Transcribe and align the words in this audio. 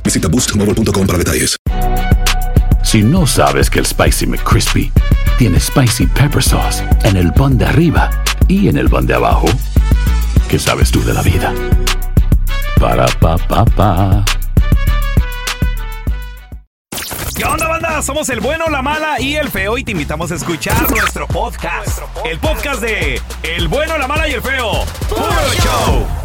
Visita 0.00 0.28
boostmobile.com 0.28 1.06
para 1.06 1.18
detalles. 1.18 1.56
Si 2.84 3.02
no 3.02 3.26
sabes 3.26 3.70
que 3.70 3.78
el 3.78 3.86
Spicy 3.86 4.26
McCrispy 4.26 4.92
tiene 5.38 5.58
Spicy 5.58 6.06
Pepper 6.06 6.42
Sauce 6.42 6.84
en 7.04 7.16
el 7.16 7.32
pan 7.32 7.56
de 7.58 7.64
arriba 7.64 8.10
y 8.48 8.68
en 8.68 8.76
el 8.76 8.88
pan 8.88 9.06
de 9.06 9.14
abajo, 9.14 9.46
¿qué 10.48 10.58
sabes 10.58 10.90
tú 10.90 11.02
de 11.04 11.14
la 11.14 11.22
vida? 11.22 11.52
Para, 12.78 13.06
pa, 13.18 13.36
pa, 13.38 13.64
pa. 13.64 14.24
¿Qué 17.34 17.44
onda, 17.44 17.66
banda? 17.66 18.02
Somos 18.02 18.28
el 18.28 18.40
bueno, 18.40 18.68
la 18.68 18.82
mala 18.82 19.20
y 19.20 19.36
el 19.36 19.48
feo 19.48 19.78
y 19.78 19.84
te 19.84 19.92
invitamos 19.92 20.30
a 20.32 20.34
escuchar 20.34 20.90
nuestro 20.90 21.26
podcast. 21.26 22.00
El 22.24 22.38
podcast 22.38 22.82
de 22.82 23.20
El 23.42 23.68
bueno, 23.68 23.96
la 23.96 24.06
mala 24.06 24.28
y 24.28 24.32
el 24.32 24.42
feo. 24.42 24.84
¡Puro 25.08 25.54
show! 25.62 26.21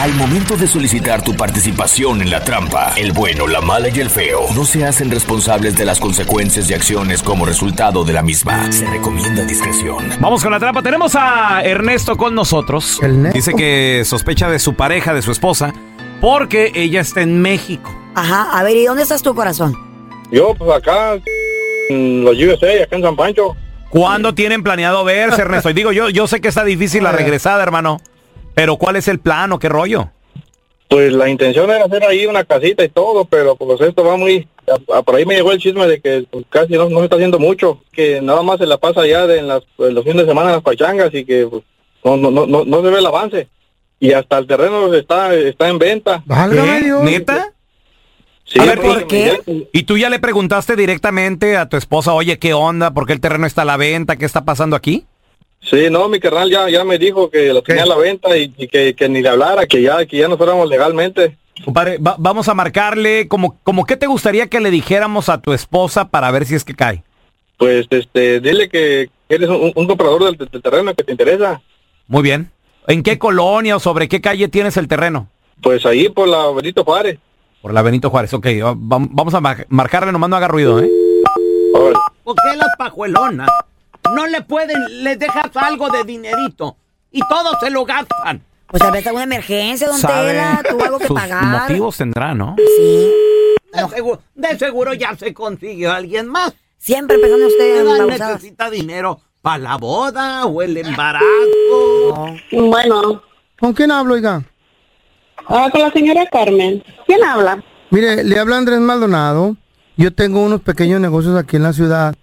Al 0.00 0.14
momento 0.14 0.56
de 0.56 0.66
solicitar 0.66 1.22
tu 1.22 1.34
participación 1.34 2.22
en 2.22 2.30
la 2.30 2.42
trampa, 2.42 2.94
el 2.96 3.12
bueno, 3.12 3.46
la 3.46 3.60
mala 3.60 3.90
y 3.90 4.00
el 4.00 4.08
feo 4.08 4.46
no 4.54 4.64
se 4.64 4.86
hacen 4.86 5.10
responsables 5.10 5.76
de 5.76 5.84
las 5.84 6.00
consecuencias 6.00 6.70
y 6.70 6.72
acciones 6.72 7.22
como 7.22 7.44
resultado 7.44 8.02
de 8.02 8.14
la 8.14 8.22
misma. 8.22 8.72
Se 8.72 8.86
recomienda 8.86 9.44
discreción. 9.44 10.08
Vamos 10.18 10.42
con 10.42 10.52
la 10.52 10.58
trampa. 10.58 10.80
Tenemos 10.80 11.14
a 11.16 11.60
Ernesto 11.62 12.16
con 12.16 12.34
nosotros. 12.34 12.98
Dice 13.34 13.52
que 13.52 14.00
sospecha 14.06 14.48
de 14.48 14.58
su 14.58 14.72
pareja, 14.72 15.12
de 15.12 15.20
su 15.20 15.32
esposa, 15.32 15.74
porque 16.22 16.72
ella 16.74 17.02
está 17.02 17.20
en 17.20 17.42
México. 17.42 17.94
Ajá, 18.14 18.58
a 18.58 18.62
ver, 18.62 18.78
¿y 18.78 18.86
dónde 18.86 19.02
estás 19.02 19.20
tu 19.20 19.34
corazón? 19.34 19.76
Yo, 20.32 20.54
pues 20.54 20.70
acá, 20.78 21.18
en 21.90 22.24
los 22.24 22.38
USA, 22.38 22.84
acá 22.84 22.96
en 22.96 23.02
San 23.02 23.16
Pancho. 23.16 23.54
¿Cuándo 23.90 24.34
tienen 24.34 24.62
planeado 24.62 25.04
verse, 25.04 25.42
Ernesto? 25.42 25.68
Y 25.68 25.74
digo, 25.74 25.92
yo, 25.92 26.08
yo 26.08 26.26
sé 26.26 26.40
que 26.40 26.48
está 26.48 26.64
difícil 26.64 27.02
la 27.04 27.12
regresada, 27.12 27.62
hermano. 27.62 28.00
Pero 28.54 28.76
¿cuál 28.76 28.96
es 28.96 29.08
el 29.08 29.18
plan 29.20 29.52
o 29.52 29.58
qué 29.58 29.68
rollo? 29.68 30.10
Pues 30.88 31.12
la 31.12 31.28
intención 31.28 31.70
era 31.70 31.84
hacer 31.84 32.02
ahí 32.04 32.26
una 32.26 32.44
casita 32.44 32.82
y 32.84 32.88
todo, 32.88 33.24
pero 33.24 33.54
pues 33.56 33.80
esto 33.80 34.02
va 34.04 34.16
muy... 34.16 34.48
a- 34.66 34.98
a- 34.98 35.02
por 35.02 35.14
ahí 35.14 35.24
me 35.24 35.34
llegó 35.36 35.52
el 35.52 35.58
chisme 35.60 35.86
de 35.86 36.00
que 36.00 36.24
pues, 36.30 36.44
casi 36.50 36.72
no, 36.74 36.88
no 36.90 36.98
se 36.98 37.04
está 37.04 37.16
haciendo 37.16 37.38
mucho, 37.38 37.80
que 37.92 38.20
nada 38.20 38.42
más 38.42 38.58
se 38.58 38.66
la 38.66 38.76
pasa 38.78 39.06
ya 39.06 39.26
de 39.26 39.38
en 39.38 39.48
las, 39.48 39.62
en 39.78 39.94
los 39.94 40.02
fines 40.04 40.22
de 40.22 40.26
semana 40.28 40.48
en 40.50 40.54
las 40.56 40.64
pachangas 40.64 41.14
y 41.14 41.24
que 41.24 41.46
pues, 41.48 41.62
no, 42.04 42.16
no, 42.16 42.30
no, 42.30 42.46
no, 42.46 42.64
no 42.64 42.82
se 42.82 42.90
ve 42.90 42.98
el 42.98 43.06
avance. 43.06 43.48
Y 44.00 44.12
hasta 44.12 44.38
el 44.38 44.46
terreno 44.46 44.92
está, 44.94 45.34
está 45.34 45.68
en 45.68 45.78
venta. 45.78 46.24
¿Qué? 46.26 46.92
¿Neta? 47.04 47.52
Sí, 48.44 48.58
A 48.58 48.64
ver, 48.64 48.80
porque 48.80 49.38
¿y, 49.46 49.68
y 49.72 49.82
tú 49.84 49.96
ya 49.96 50.10
le 50.10 50.18
preguntaste 50.18 50.74
directamente 50.74 51.56
a 51.56 51.68
tu 51.68 51.76
esposa, 51.76 52.14
oye, 52.14 52.38
¿qué 52.40 52.52
onda? 52.52 52.92
¿Por 52.92 53.06
qué 53.06 53.12
el 53.12 53.20
terreno 53.20 53.46
está 53.46 53.62
a 53.62 53.66
la 53.66 53.76
venta? 53.76 54.16
¿Qué 54.16 54.24
está 54.24 54.44
pasando 54.44 54.74
aquí? 54.74 55.06
Sí, 55.62 55.88
no, 55.90 56.08
mi 56.08 56.18
carnal 56.20 56.50
ya, 56.50 56.68
ya 56.70 56.84
me 56.84 56.98
dijo 56.98 57.30
que 57.30 57.52
lo 57.52 57.62
tenía 57.62 57.82
a 57.82 57.86
la 57.86 57.96
venta 57.96 58.36
y, 58.36 58.52
y 58.56 58.66
que, 58.68 58.94
que 58.94 59.08
ni 59.08 59.20
le 59.22 59.28
hablara, 59.28 59.66
que 59.66 59.82
ya, 59.82 60.04
que 60.06 60.16
ya 60.16 60.26
no 60.28 60.36
fuéramos 60.38 60.68
legalmente. 60.68 61.36
Compadre, 61.64 61.98
va- 61.98 62.16
vamos 62.18 62.48
a 62.48 62.54
marcarle, 62.54 63.28
como, 63.28 63.58
como 63.62 63.84
qué 63.84 63.96
te 63.96 64.06
gustaría 64.06 64.46
que 64.48 64.60
le 64.60 64.70
dijéramos 64.70 65.28
a 65.28 65.42
tu 65.42 65.52
esposa 65.52 66.08
para 66.08 66.30
ver 66.30 66.46
si 66.46 66.54
es 66.54 66.64
que 66.64 66.74
cae. 66.74 67.02
Pues 67.58 67.86
este, 67.90 68.40
dile 68.40 68.70
que 68.70 69.10
eres 69.28 69.50
un, 69.50 69.70
un 69.74 69.86
comprador 69.86 70.24
del, 70.24 70.48
del 70.48 70.62
terreno 70.62 70.94
que 70.94 71.04
te 71.04 71.12
interesa. 71.12 71.60
Muy 72.06 72.22
bien. 72.22 72.50
¿En 72.88 73.02
qué 73.02 73.18
colonia 73.18 73.76
o 73.76 73.80
sobre 73.80 74.08
qué 74.08 74.22
calle 74.22 74.48
tienes 74.48 74.78
el 74.78 74.88
terreno? 74.88 75.28
Pues 75.60 75.84
ahí 75.84 76.08
por 76.08 76.26
la 76.26 76.50
Benito 76.52 76.82
Juárez. 76.84 77.18
Por 77.60 77.74
la 77.74 77.82
Benito 77.82 78.08
Juárez. 78.08 78.32
Ok, 78.32 78.46
va- 78.64 78.72
va- 78.72 79.06
vamos 79.10 79.34
a 79.34 79.40
mar- 79.42 79.66
marcarle, 79.68 80.10
nomás 80.10 80.30
no 80.30 80.36
haga 80.36 80.48
ruido, 80.48 80.80
¿eh? 80.80 80.88
¿Por 82.24 82.34
qué 82.36 82.56
las 82.56 82.70
pajuelonas 82.78 83.50
no 84.14 84.26
le 84.26 84.42
pueden, 84.42 85.04
les 85.04 85.18
dejas 85.18 85.50
algo 85.54 85.88
de 85.90 86.04
dinerito 86.04 86.76
y 87.10 87.20
todos 87.28 87.56
se 87.60 87.70
lo 87.70 87.84
gastan? 87.84 88.42
Pues 88.66 88.80
tal 88.82 88.92
vez 88.92 89.06
alguna 89.06 89.24
emergencia, 89.24 89.88
don 89.88 89.98
Sabe 89.98 90.32
Tela, 90.32 90.62
tuvo 90.68 90.84
algo 90.84 90.98
que 90.98 91.06
sus 91.08 91.16
pagar. 91.16 91.44
motivos 91.44 91.96
tendrá, 91.96 92.34
¿no? 92.34 92.54
Sí. 92.56 93.10
De 93.72 93.88
seguro, 93.88 94.22
de 94.34 94.58
seguro 94.58 94.94
ya 94.94 95.16
se 95.16 95.34
consiguió 95.34 95.92
alguien 95.92 96.28
más. 96.28 96.54
Siempre 96.78 97.18
pensando 97.18 97.46
usted 97.46 97.86
en 97.86 98.06
necesita 98.06 98.70
dinero 98.70 99.20
para 99.42 99.58
la 99.58 99.76
boda 99.76 100.46
o 100.46 100.62
el 100.62 100.76
embarazo. 100.76 101.24
Bueno. 102.52 103.22
¿Con 103.58 103.72
quién 103.72 103.90
hablo, 103.90 104.14
oiga? 104.14 104.42
Ah, 105.48 105.68
con 105.70 105.82
la 105.82 105.90
señora 105.90 106.26
Carmen. 106.30 106.82
¿Quién 107.06 107.22
habla? 107.24 107.62
Mire, 107.90 108.22
le 108.24 108.38
habla 108.38 108.56
Andrés 108.56 108.80
Maldonado. 108.80 109.56
Yo 109.96 110.14
tengo 110.14 110.42
unos 110.42 110.60
pequeños 110.62 111.00
negocios 111.00 111.36
aquí 111.36 111.56
en 111.56 111.64
la 111.64 111.72
ciudad, 111.72 112.14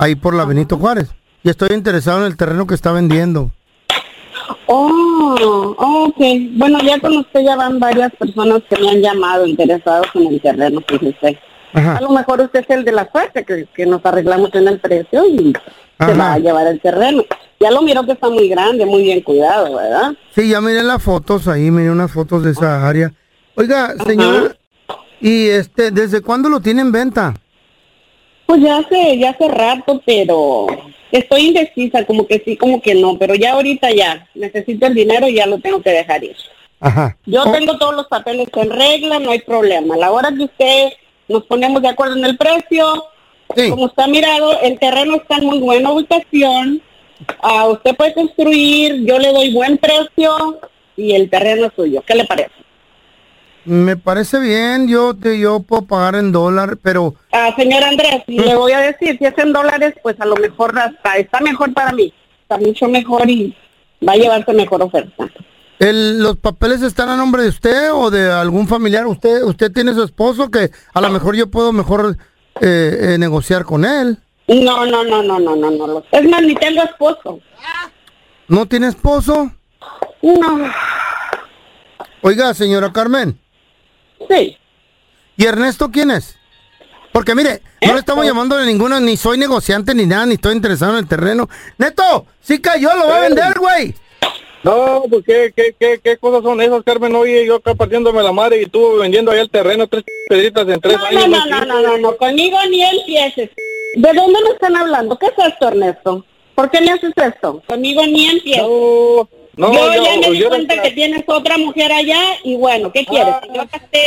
ahí 0.00 0.14
por 0.14 0.34
la 0.34 0.44
Benito 0.44 0.78
Juárez. 0.78 1.10
Y 1.42 1.50
estoy 1.50 1.68
interesado 1.72 2.20
en 2.20 2.26
el 2.26 2.36
terreno 2.36 2.66
que 2.66 2.74
está 2.74 2.90
vendiendo. 2.90 3.50
Oh, 4.66 5.74
ok. 5.76 6.20
Bueno, 6.52 6.80
ya 6.82 6.98
con 6.98 7.16
usted 7.18 7.40
ya 7.42 7.54
van 7.54 7.78
varias 7.78 8.10
personas 8.16 8.62
que 8.68 8.80
me 8.80 8.90
han 8.90 9.00
llamado 9.00 9.46
interesados 9.46 10.06
en 10.14 10.26
el 10.26 10.40
terreno, 10.40 10.80
fíjese. 10.86 11.38
A 11.72 12.00
lo 12.00 12.10
mejor 12.10 12.40
usted 12.40 12.60
es 12.60 12.70
el 12.70 12.84
de 12.84 12.92
la 12.92 13.08
suerte, 13.12 13.44
que, 13.44 13.66
que 13.74 13.86
nos 13.86 14.04
arreglamos 14.04 14.52
en 14.54 14.68
el 14.68 14.80
precio 14.80 15.24
y 15.26 15.52
se 15.98 16.14
va 16.14 16.32
a 16.32 16.38
llevar 16.38 16.66
el 16.66 16.80
terreno. 16.80 17.22
Ya 17.60 17.70
lo 17.70 17.82
miró 17.82 18.04
que 18.04 18.12
está 18.12 18.28
muy 18.28 18.48
grande, 18.48 18.86
muy 18.86 19.02
bien 19.02 19.20
cuidado, 19.20 19.76
¿verdad? 19.76 20.14
Sí, 20.34 20.48
ya 20.48 20.60
miré 20.60 20.82
las 20.82 21.02
fotos 21.02 21.46
ahí, 21.46 21.70
miré 21.70 21.90
unas 21.90 22.10
fotos 22.10 22.42
de 22.42 22.52
esa 22.52 22.88
área. 22.88 23.12
Oiga, 23.54 23.94
señora, 24.04 24.56
¿y 25.20 25.48
este, 25.48 25.90
desde 25.90 26.22
cuándo 26.22 26.48
lo 26.48 26.60
tiene 26.60 26.80
en 26.80 26.90
venta? 26.90 27.34
Pues 28.50 28.62
ya 28.62 28.78
hace, 28.78 29.16
ya 29.16 29.30
hace 29.30 29.46
rato, 29.46 30.02
pero 30.04 30.66
estoy 31.12 31.46
indecisa, 31.46 32.04
como 32.04 32.26
que 32.26 32.42
sí, 32.44 32.56
como 32.56 32.82
que 32.82 32.96
no, 32.96 33.16
pero 33.16 33.36
ya 33.36 33.52
ahorita 33.52 33.92
ya, 33.92 34.26
necesito 34.34 34.88
el 34.88 34.94
dinero 34.94 35.28
y 35.28 35.34
ya 35.34 35.46
lo 35.46 35.60
tengo 35.60 35.80
que 35.80 35.90
dejar 35.90 36.24
ir. 36.24 36.34
Ajá. 36.80 37.16
Yo 37.26 37.44
tengo 37.52 37.78
todos 37.78 37.94
los 37.94 38.08
papeles 38.08 38.48
en 38.52 38.70
regla, 38.70 39.20
no 39.20 39.30
hay 39.30 39.38
problema. 39.38 39.94
A 39.94 39.98
la 39.98 40.10
hora 40.10 40.32
que 40.36 40.42
usted 40.42 40.88
nos 41.28 41.44
ponemos 41.44 41.80
de 41.80 41.90
acuerdo 41.90 42.16
en 42.16 42.24
el 42.24 42.36
precio, 42.36 43.04
como 43.68 43.86
está 43.86 44.08
mirado, 44.08 44.60
el 44.62 44.80
terreno 44.80 45.14
está 45.14 45.36
en 45.36 45.46
muy 45.46 45.60
buena 45.60 45.92
ubicación. 45.92 46.82
Ah, 47.40 47.68
usted 47.68 47.94
puede 47.94 48.14
construir, 48.14 49.04
yo 49.04 49.20
le 49.20 49.32
doy 49.32 49.52
buen 49.52 49.78
precio 49.78 50.58
y 50.96 51.12
el 51.12 51.30
terreno 51.30 51.66
es 51.66 51.72
suyo. 51.76 52.02
¿Qué 52.04 52.16
le 52.16 52.24
parece? 52.24 52.50
Me 53.70 53.96
parece 53.96 54.40
bien, 54.40 54.88
yo 54.88 55.14
te, 55.14 55.38
yo 55.38 55.60
puedo 55.60 55.82
pagar 55.82 56.16
en 56.16 56.32
dólar, 56.32 56.76
pero 56.82 57.14
Ah, 57.30 57.54
señor 57.56 57.84
Andrés, 57.84 58.24
le 58.26 58.56
voy 58.56 58.72
a 58.72 58.80
decir, 58.80 59.16
si 59.16 59.24
es 59.24 59.38
en 59.38 59.52
dólares, 59.52 59.94
pues 60.02 60.20
a 60.20 60.26
lo 60.26 60.34
mejor 60.34 60.76
hasta 60.76 61.18
está 61.18 61.38
mejor 61.38 61.72
para 61.72 61.92
mí. 61.92 62.12
Está 62.42 62.58
mucho 62.58 62.88
mejor 62.88 63.30
y 63.30 63.56
va 64.06 64.14
a 64.14 64.16
llevarse 64.16 64.52
mejor 64.54 64.82
oferta. 64.82 65.30
el, 65.78 66.18
los 66.20 66.36
papeles 66.38 66.82
están 66.82 67.10
a 67.10 67.16
nombre 67.16 67.44
de 67.44 67.48
usted 67.50 67.92
o 67.92 68.10
de 68.10 68.32
algún 68.32 68.66
familiar. 68.66 69.06
Usted, 69.06 69.44
usted 69.44 69.70
tiene 69.70 69.94
su 69.94 70.02
esposo 70.02 70.50
que 70.50 70.72
a 70.92 71.00
lo 71.00 71.08
mejor 71.10 71.36
yo 71.36 71.48
puedo 71.48 71.72
mejor 71.72 72.16
eh, 72.60 72.98
eh, 73.14 73.18
negociar 73.18 73.64
con 73.64 73.84
él. 73.84 74.18
No, 74.48 74.84
no, 74.84 75.04
no, 75.04 75.22
no, 75.22 75.38
no, 75.38 75.54
no, 75.54 75.70
no. 75.70 76.02
Es 76.10 76.28
más, 76.28 76.42
ni 76.42 76.56
tengo 76.56 76.82
esposo. 76.82 77.38
¿No 78.48 78.66
tiene 78.66 78.88
esposo? 78.88 79.52
No. 80.22 80.58
Oiga, 82.22 82.52
señora 82.52 82.92
Carmen. 82.92 83.38
Sí. 84.28 84.56
¿Y 85.36 85.46
Ernesto 85.46 85.90
quién 85.90 86.10
es? 86.10 86.36
Porque 87.12 87.34
mire, 87.34 87.60
no 87.84 87.94
le 87.94 87.98
estamos 87.98 88.24
llamando 88.24 88.56
de 88.56 88.66
ninguno, 88.66 89.00
ni 89.00 89.16
soy 89.16 89.36
negociante 89.36 89.94
ni 89.94 90.06
nada, 90.06 90.26
ni 90.26 90.34
estoy 90.34 90.54
interesado 90.54 90.92
en 90.92 90.98
el 90.98 91.08
terreno. 91.08 91.48
Neto, 91.78 92.26
sí 92.40 92.60
cayó, 92.60 92.94
lo 92.94 93.08
va 93.08 93.16
a 93.16 93.20
vender, 93.22 93.58
güey. 93.58 93.94
No, 94.62 95.04
pues 95.10 95.24
¿qué, 95.26 95.52
qué, 95.56 95.74
qué, 95.78 96.00
qué 96.04 96.18
cosas 96.18 96.42
son 96.42 96.60
esas, 96.60 96.82
Carmen. 96.84 97.14
Oye, 97.16 97.46
yo 97.46 97.56
acá 97.56 97.74
partiéndome 97.74 98.22
la 98.22 98.30
madre 98.30 98.62
y 98.62 98.66
tú 98.66 98.98
vendiendo 98.98 99.30
allá 99.32 99.40
el 99.40 99.50
terreno, 99.50 99.86
tres 99.88 100.04
pedritas 100.28 100.68
en 100.68 100.80
tres 100.80 100.98
No, 100.98 101.04
años. 101.06 101.28
no, 101.28 101.46
no, 101.46 101.46
no, 101.46 101.64
no, 101.64 101.82
no, 101.82 101.98
no, 101.98 102.16
conmigo 102.16 102.58
ni 102.68 102.82
empieces. 102.84 103.50
¿De 103.94 104.12
dónde 104.12 104.38
me 104.44 104.50
están 104.50 104.76
hablando? 104.76 105.18
¿Qué 105.18 105.26
es 105.26 105.46
esto, 105.52 105.68
Ernesto? 105.68 106.24
¿Por 106.54 106.70
qué 106.70 106.80
me 106.82 106.90
haces 106.92 107.12
esto? 107.16 107.62
Conmigo 107.66 108.04
ni 108.06 108.26
empieces. 108.28 108.62
no, 108.62 109.28
yo, 109.72 109.94
yo- 109.94 110.04
ya 110.04 110.16
me 110.20 110.30
di 110.30 110.42
cuenta 110.44 110.82
que 110.82 110.90
tienes 110.92 111.24
otra 111.26 111.58
mujer 111.58 111.92
allá 111.92 112.20
y 112.44 112.56
bueno, 112.56 112.90
¿qué 112.92 113.04
quieres? 113.04 113.34
Que 113.42 113.48
yo 113.54 113.62
esté 113.62 113.98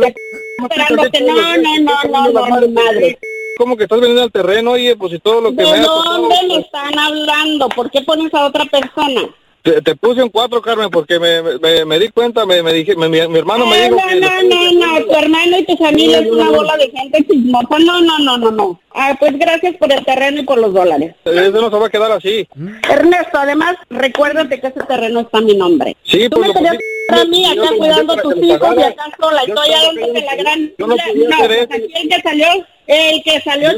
de- 0.00 0.14
esperándote. 0.62 1.20
No, 1.22 1.34
no, 1.34 1.78
no, 2.08 2.32
no, 2.32 2.46
no, 2.48 2.60
ni 2.60 2.68
madre. 2.68 3.18
¿Cómo 3.58 3.76
que 3.76 3.84
estás 3.84 4.00
vendiendo 4.00 4.24
el 4.24 4.32
terreno? 4.32 4.72
Oye, 4.72 4.96
pues 4.96 5.12
y 5.12 5.18
todo 5.20 5.40
lo 5.40 5.50
que 5.50 5.62
¿De 5.62 5.70
me 5.70 5.78
dónde 5.78 6.36
me 6.48 6.56
están 6.58 6.98
hablando? 6.98 7.68
¿Por 7.68 7.90
qué 7.90 8.00
pones 8.02 8.32
a 8.34 8.46
otra 8.46 8.64
persona? 8.64 9.22
Te, 9.64 9.80
te 9.80 9.96
puse 9.96 10.20
en 10.20 10.28
cuatro, 10.28 10.60
Carmen, 10.60 10.90
porque 10.90 11.18
me, 11.18 11.40
me, 11.58 11.84
me 11.86 11.98
di 11.98 12.10
cuenta, 12.10 12.44
me, 12.44 12.62
me 12.62 12.72
dije, 12.74 12.94
me- 12.96 13.08
mi, 13.08 13.26
mi 13.28 13.38
hermano 13.38 13.64
me 13.66 13.78
Eh, 13.78 13.88
dijo 13.88 13.96
no, 13.96 14.06
que... 14.08 14.20
no, 14.20 14.42
no, 14.42 14.72
no, 15.00 15.04
tu 15.06 15.14
hermano 15.16 15.58
y 15.58 15.64
tu 15.64 15.76
familia 15.78 16.18
es 16.18 16.30
una 16.30 16.50
bola 16.50 16.76
de 16.76 16.90
gente 16.90 17.24
chismosa. 17.26 17.78
No, 17.80 18.00
no, 18.02 18.18
no, 18.18 18.36
no, 18.38 18.50
no. 18.50 18.80
Ah, 18.94 19.16
pues 19.18 19.36
gracias 19.38 19.74
por 19.76 19.90
el 19.90 20.04
terreno 20.04 20.40
y 20.40 20.44
por 20.44 20.58
los 20.58 20.72
dólares. 20.74 21.14
Eso 21.24 21.50
no 21.62 21.70
se 21.70 21.76
va 21.78 21.86
a 21.86 21.90
quedar 21.90 22.12
así. 22.12 22.46
Ernesto, 22.90 23.38
además, 23.38 23.76
recuérdate 23.90 24.60
que 24.60 24.66
ese 24.66 24.80
terreno 24.80 25.20
está 25.20 25.38
a 25.38 25.40
mi 25.40 25.54
nombre. 25.54 25.96
Sí, 26.04 26.28
Tú 26.28 26.36
pues 26.36 26.48
me 26.48 26.54
querías 26.54 26.76
pusiste- 26.76 27.20
a 27.20 27.24
mí 27.24 27.44
acá 27.46 27.68
cuidando 27.76 28.12
a 28.12 28.22
tus 28.22 28.34
que 28.34 28.40
hijos 28.46 28.74
y 28.76 28.82
acá 28.82 29.04
sola. 29.18 29.42
Yo 29.46 29.54
Estoy 29.54 29.68
estaba 29.70 29.86
dándote 29.94 30.24
la 30.24 30.36
gran... 30.36 30.72
yo 30.78 30.86
no 30.86 30.96
podía 30.96 31.28
no, 31.28 31.36
hacer 31.36 31.68
pues 31.68 31.80
aquí 31.82 31.92
el 32.02 32.08
que 32.10 32.20
salió, 32.22 32.46
el 32.86 33.22
que 33.24 33.40
salió 33.40 33.70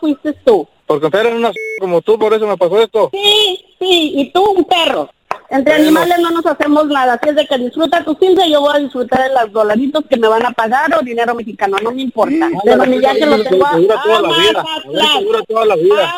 fuiste 0.00 0.32
tú. 0.44 0.68
Porque 0.86 1.06
eres 1.18 1.32
una 1.34 1.52
como 1.80 2.00
tú, 2.02 2.18
por 2.18 2.34
eso 2.34 2.46
me 2.46 2.56
pasó 2.56 2.80
esto. 2.82 3.10
Sí, 3.12 3.64
sí, 3.78 4.12
y 4.16 4.32
tú 4.32 4.42
un 4.52 4.64
perro. 4.64 5.08
Entre 5.50 5.72
Bueno. 5.72 5.88
animales 5.88 6.18
no 6.20 6.30
nos 6.30 6.44
hacemos 6.44 6.86
nada, 6.88 7.14
así 7.14 7.30
es 7.30 7.36
de 7.36 7.46
que 7.46 7.56
disfruta 7.56 8.04
tu 8.04 8.14
cinta 8.20 8.46
y 8.46 8.52
yo 8.52 8.60
voy 8.60 8.76
a 8.76 8.80
disfrutar 8.80 9.22
de 9.22 9.30
los 9.30 9.50
dolaritos 9.50 10.04
que 10.08 10.18
me 10.18 10.28
van 10.28 10.44
a 10.44 10.50
pagar 10.50 10.94
o 10.94 11.00
dinero 11.02 11.34
mexicano, 11.34 11.78
no 11.82 11.90
me 11.90 12.02
importa. 12.02 12.50
Pero 12.64 12.84
ni 12.84 13.00
ya 13.00 13.14
que 13.14 13.24
lo 13.24 13.42
tengo 13.42 13.66
a 13.66 13.78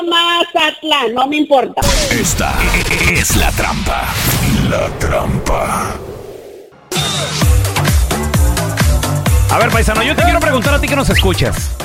Mazatlán, 0.02 1.14
no 1.14 1.28
me 1.28 1.36
importa. 1.36 1.80
Esta 2.10 2.52
es 3.12 3.36
la 3.36 3.52
trampa. 3.52 4.08
La 4.68 4.88
trampa. 4.98 5.94
A 9.50 9.58
ver, 9.58 9.70
paisano, 9.70 10.02
yo 10.02 10.16
te 10.16 10.22
quiero 10.22 10.40
preguntar 10.40 10.74
a 10.74 10.80
ti 10.80 10.88
que 10.88 10.96
nos 10.96 11.08
escuchas. 11.08 11.76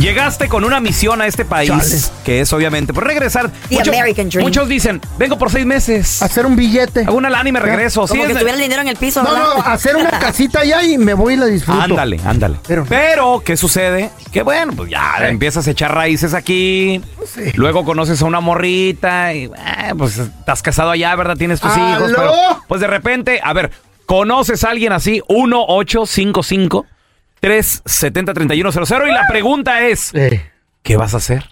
Llegaste 0.00 0.48
con 0.48 0.64
una 0.64 0.78
misión 0.78 1.22
a 1.22 1.26
este 1.26 1.44
país, 1.46 2.12
que 2.24 2.40
es 2.40 2.52
obviamente 2.52 2.92
por 2.92 3.04
regresar. 3.06 3.50
The 3.70 3.80
American 3.80 4.28
Dream. 4.28 4.44
muchos 4.44 4.68
dicen, 4.68 5.00
vengo 5.18 5.38
por 5.38 5.50
seis 5.50 5.64
meses. 5.64 6.22
Hacer 6.22 6.44
un 6.44 6.54
billete. 6.54 7.00
Hago 7.06 7.16
una 7.16 7.30
lana 7.30 7.48
y 7.48 7.52
me 7.52 7.60
regreso. 7.60 8.02
Como 8.02 8.12
Sí, 8.22 8.26
que 8.26 8.32
es- 8.32 8.38
tuviera 8.38 8.54
el 8.56 8.62
dinero 8.62 8.82
en 8.82 8.88
el 8.88 8.96
piso, 8.96 9.22
No, 9.22 9.30
¿verdad? 9.32 9.46
no, 9.56 9.62
hacer 9.62 9.96
una 9.96 10.10
casita 10.18 10.60
allá 10.60 10.82
y 10.84 10.98
me 10.98 11.14
voy 11.14 11.34
y 11.34 11.36
la 11.38 11.46
disfruto. 11.46 11.80
Ándale, 11.80 12.20
ándale. 12.24 12.56
Pero- 12.68 12.84
Pero, 12.86 13.42
¿qué 13.44 13.56
sucede? 13.56 14.10
Que 14.32 14.42
bueno, 14.42 14.74
pues 14.76 14.90
ya 14.90 15.16
empiezas 15.28 15.66
a 15.66 15.70
echar 15.70 15.94
raíces 15.94 16.34
aquí. 16.34 17.00
Luego 17.54 17.84
conoces 17.84 18.20
a 18.20 18.26
una 18.26 18.40
morrita 18.40 19.32
y 19.32 19.44
eh, 19.44 19.50
pues 19.96 20.18
estás 20.18 20.60
casado 20.62 20.90
allá, 20.90 21.14
¿verdad? 21.16 21.36
Tienes 21.38 21.58
tus 21.60 21.74
hijos. 21.76 22.12
Pero, 22.14 22.32
pues 22.68 22.82
de 22.82 22.86
repente, 22.86 23.40
a 23.42 23.52
ver, 23.54 23.70
¿conoces 24.04 24.62
a 24.64 24.70
alguien 24.70 24.92
así? 24.92 25.22
1855 25.28 26.84
370 27.40 28.34
3100 28.34 29.08
y 29.08 29.12
la 29.12 29.26
pregunta 29.28 29.82
es, 29.86 30.10
Eh. 30.14 30.50
¿qué 30.82 30.96
vas 30.96 31.14
a 31.14 31.18
hacer? 31.18 31.48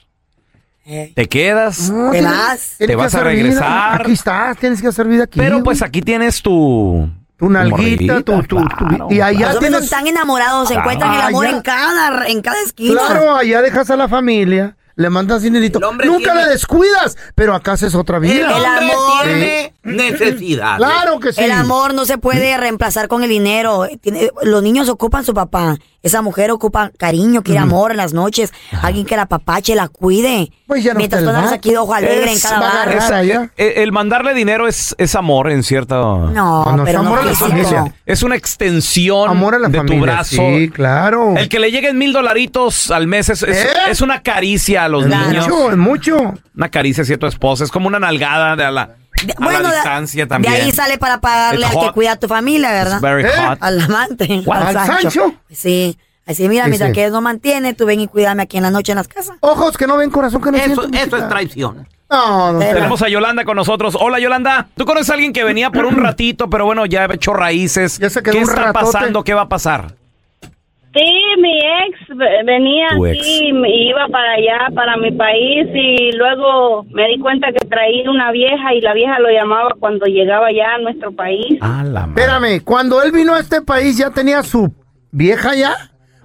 Eh, 0.87 1.13
¿Te 1.15 1.29
quedas? 1.29 1.91
No, 1.91 2.11
¿Te 2.11 2.21
vas? 2.21 2.75
¿Te 2.79 2.95
vas 2.97 3.15
a 3.15 3.23
regresar? 3.25 4.03
Aquí 4.03 4.13
estás, 4.13 4.57
tienes 4.59 4.83
que 4.83 4.89
hacer 4.89 5.07
vida 5.07 5.25
aquí. 5.25 5.39
Pero 5.39 5.63
pues 5.63 5.81
aquí 5.83 6.03
tienes 6.03 6.43
tu... 6.43 7.09
Tu 7.37 7.51
nalguita, 7.51 8.23
tu, 8.23 8.43
tu, 8.43 8.63
tu- 8.65 8.65
claro, 8.87 9.09
Y 9.11 9.21
allá 9.21 9.51
Los 9.51 9.59
tienes... 9.59 9.91
tan 9.91 10.07
enamorados, 10.07 10.69
se 10.69 10.75
encuentran 10.75 11.15
el 11.15 11.21
Ah, 11.21 11.27
amor 11.27 11.47
en 11.47 11.61
cada, 11.63 12.27
en 12.29 12.41
cada 12.43 12.61
esquina. 12.63 13.01
Claro, 13.07 13.35
allá 13.37 13.61
dejas 13.61 13.91
a 13.91 13.97
la 13.97 14.07
familia, 14.09 14.77
le 14.95 15.11
mandas 15.11 15.43
dinerito. 15.43 15.81
Nunca 15.81 16.03
tiene- 16.19 16.35
la 16.35 16.47
descuidas, 16.49 17.17
pero 17.35 17.55
acá 17.55 17.73
haces 17.73 17.95
otra 17.97 18.19
vida. 18.21 18.57
El 18.57 18.65
amor. 18.65 19.25
tiene 19.25 19.64
necesidad. 19.85 20.77
Claro 20.79 21.21
que 21.21 21.33
sí. 21.33 21.43
El 21.43 21.53
amor 21.53 21.95
no 21.95 22.05
se 22.05 22.19
puede 22.19 22.57
reemplazar 22.57 23.09
con 23.09 23.23
el 23.23 23.29
dinero. 23.29 23.87
Tiene- 24.01 24.31
los 24.43 24.63
niños 24.63 24.89
ocupan 24.89 25.25
su 25.25 25.35
papá. 25.35 25.77
Esa 26.03 26.21
mujer 26.21 26.51
ocupa 26.51 26.91
cariño, 26.99 27.43
quiere 27.43 27.61
amor 27.61 27.91
en 27.93 27.97
las 27.97 28.13
noches. 28.13 28.53
Alguien 28.83 29.07
que 29.07 29.17
la 29.17 29.25
papache, 29.25 29.75
la 29.75 29.89
cuide. 29.89 30.53
Pues 30.67 30.85
ya 30.85 30.93
no 30.93 30.99
Mientras 30.99 31.25
aquí 31.53 31.71
de 31.71 31.79
ojo 31.79 31.95
alegre 31.95 32.31
en 32.31 32.39
cada 32.39 32.61
va 32.61 32.67
a 32.71 32.75
barrio. 32.77 32.99
agarrar 33.01 33.25
Esa- 33.25 33.39
allá. 33.39 33.51
eh, 33.57 33.75
el 33.79 33.91
mandarle 33.93 34.35
dinero 34.35 34.69
es, 34.69 34.95
es 34.99 35.15
amor 35.15 35.51
en 35.51 35.63
cierta... 35.63 35.95
No, 35.95 36.31
No, 36.31 36.77
no, 36.77 36.85
pero 36.85 36.99
es 36.99 37.05
no 37.05 37.11
amor 37.11 37.19
a 37.21 37.25
la 37.25 37.35
familia. 37.35 37.95
Es 38.05 38.23
una 38.23 38.37
extensión 38.37 39.31
Amor 39.31 39.55
a 39.55 39.59
la 39.59 39.69
de 39.69 39.79
familia. 39.79 39.99
tu 39.99 40.05
brazo. 40.05 40.37
Sí, 40.37 40.69
claro. 40.69 41.35
El 41.39 41.49
que 41.49 41.59
le 41.59 41.71
lleguen 41.71 41.97
mil 41.97 42.13
dolaritos 42.13 42.91
al 42.91 43.07
mes 43.07 43.31
es, 43.31 43.43
es- 43.43 43.65
¿Eh? 43.65 43.69
es 43.89 44.03
una 44.03 44.23
caricia 44.23 44.85
a 44.85 44.89
los 44.89 45.05
es 45.07 45.09
niños. 45.11 45.49
mucho, 45.49 45.71
es 45.71 45.77
mucho. 45.79 46.35
Una 46.55 46.69
caricia 46.69 47.03
hacia 47.03 47.19
tu 47.19 47.27
esposa. 47.27 47.65
Es 47.65 47.71
como 47.71 47.89
una 47.89 47.99
nalgada 47.99 48.57
de 48.57 48.65
a 48.65 48.71
la, 48.71 48.91
De- 49.27 49.33
a 49.33 49.41
la 49.41 49.45
bueno, 49.47 49.71
distancia 49.73 50.25
de, 50.25 50.29
también. 50.29 50.55
ahí 50.55 50.71
sale 50.73 50.99
para 50.99 51.21
pagarle 51.21 51.67
It's 51.67 51.77
al 51.77 51.87
que 51.87 51.93
cuida 51.93 52.13
a 52.13 52.17
tu 52.17 52.29
familia, 52.29 52.71
¿verdad? 52.73 53.01
Very 53.01 53.25
¿Eh? 53.25 53.29
hot. 53.37 53.59
Al 53.61 53.81
amante, 53.81 54.43
What? 54.45 54.57
al 54.59 54.77
¿Al 54.77 54.87
Sancho. 54.87 55.11
Sancho? 55.11 55.35
Sí. 55.51 55.99
Así, 56.27 56.49
mira, 56.49 56.67
mientras 56.69 56.93
que 56.95 57.05
él 57.05 57.13
no 57.13 57.21
mantiene, 57.21 57.75
tú 57.75 57.85
ven 57.85 58.01
y 58.01 58.09
cuídame 58.09 58.45
aquí 58.45 58.57
en 58.57 58.63
la 58.63 58.71
noche 58.71 58.93
en 58.93 58.97
las 58.97 59.09
casas. 59.09 59.37
Ojos 59.41 59.77
que 59.77 59.87
no 59.87 59.97
ven, 59.99 60.11
corazón 60.11 60.41
que 60.41 60.51
no 60.53 60.57
Eso, 60.57 60.87
eso 60.91 61.17
es 61.19 61.29
traición. 61.29 61.87
No, 62.11 62.59
Tenemos 62.61 63.03
a 63.03 63.09
Yolanda 63.09 63.45
con 63.45 63.57
nosotros. 63.57 63.97
Hola, 63.99 64.21
Yolanda. 64.21 64.69
¿Tú 64.77 64.85
conoces 64.87 65.11
a 65.11 65.15
alguien 65.15 65.33
que 65.33 65.43
venía 65.45 65.71
por 65.71 65.85
un 65.85 65.97
ratito, 66.03 66.49
pero 66.49 66.65
bueno, 66.65 66.87
ya 66.87 67.03
ha 67.05 67.15
hecho 67.15 67.33
raíces? 67.35 67.99
Ya 67.99 68.09
se 68.09 68.23
quedó 68.23 68.33
¿Qué 68.33 68.39
un 68.39 68.45
está 68.49 68.63
ratote. 68.67 68.85
pasando? 68.87 69.25
¿Qué 69.25 69.35
va 69.35 69.43
a 69.43 69.49
pasar? 69.49 69.95
Sí, 70.95 71.13
mi 71.41 71.59
ex 71.59 72.09
ve- 72.17 72.43
venía 72.45 72.89
Tu 72.97 73.07
ex. 73.07 73.19
aquí, 73.19 73.53
me 73.53 73.69
iba 73.89 74.07
para 74.09 74.33
allá, 74.35 74.69
para 74.75 74.97
mi 74.97 75.11
país, 75.11 75.67
y 75.75 76.13
luego 76.17 76.85
me 76.91 77.09
di 77.09 77.19
cuenta 77.19 77.49
que 77.49 77.67
traía 77.67 78.09
una 78.09 78.31
vieja 78.31 78.73
y 78.75 78.81
la 78.81 78.95
vieja 78.95 79.19
lo 79.19 79.29
llamaba 79.31 79.71
cuando 79.81 80.07
llegaba 80.07 80.53
ya 80.53 80.75
a 80.75 80.79
nuestro 80.79 81.11
país. 81.13 81.59
Ah, 81.61 81.83
la 81.85 82.07
madre. 82.07 82.23
Espérame, 82.23 82.61
cuando 82.65 83.03
él 83.03 83.11
vino 83.11 83.35
a 83.35 83.41
este 83.41 83.61
país, 83.61 83.99
¿ya 83.99 84.11
tenía 84.11 84.43
su 84.45 84.73
vieja 85.11 85.55
ya? 85.57 85.75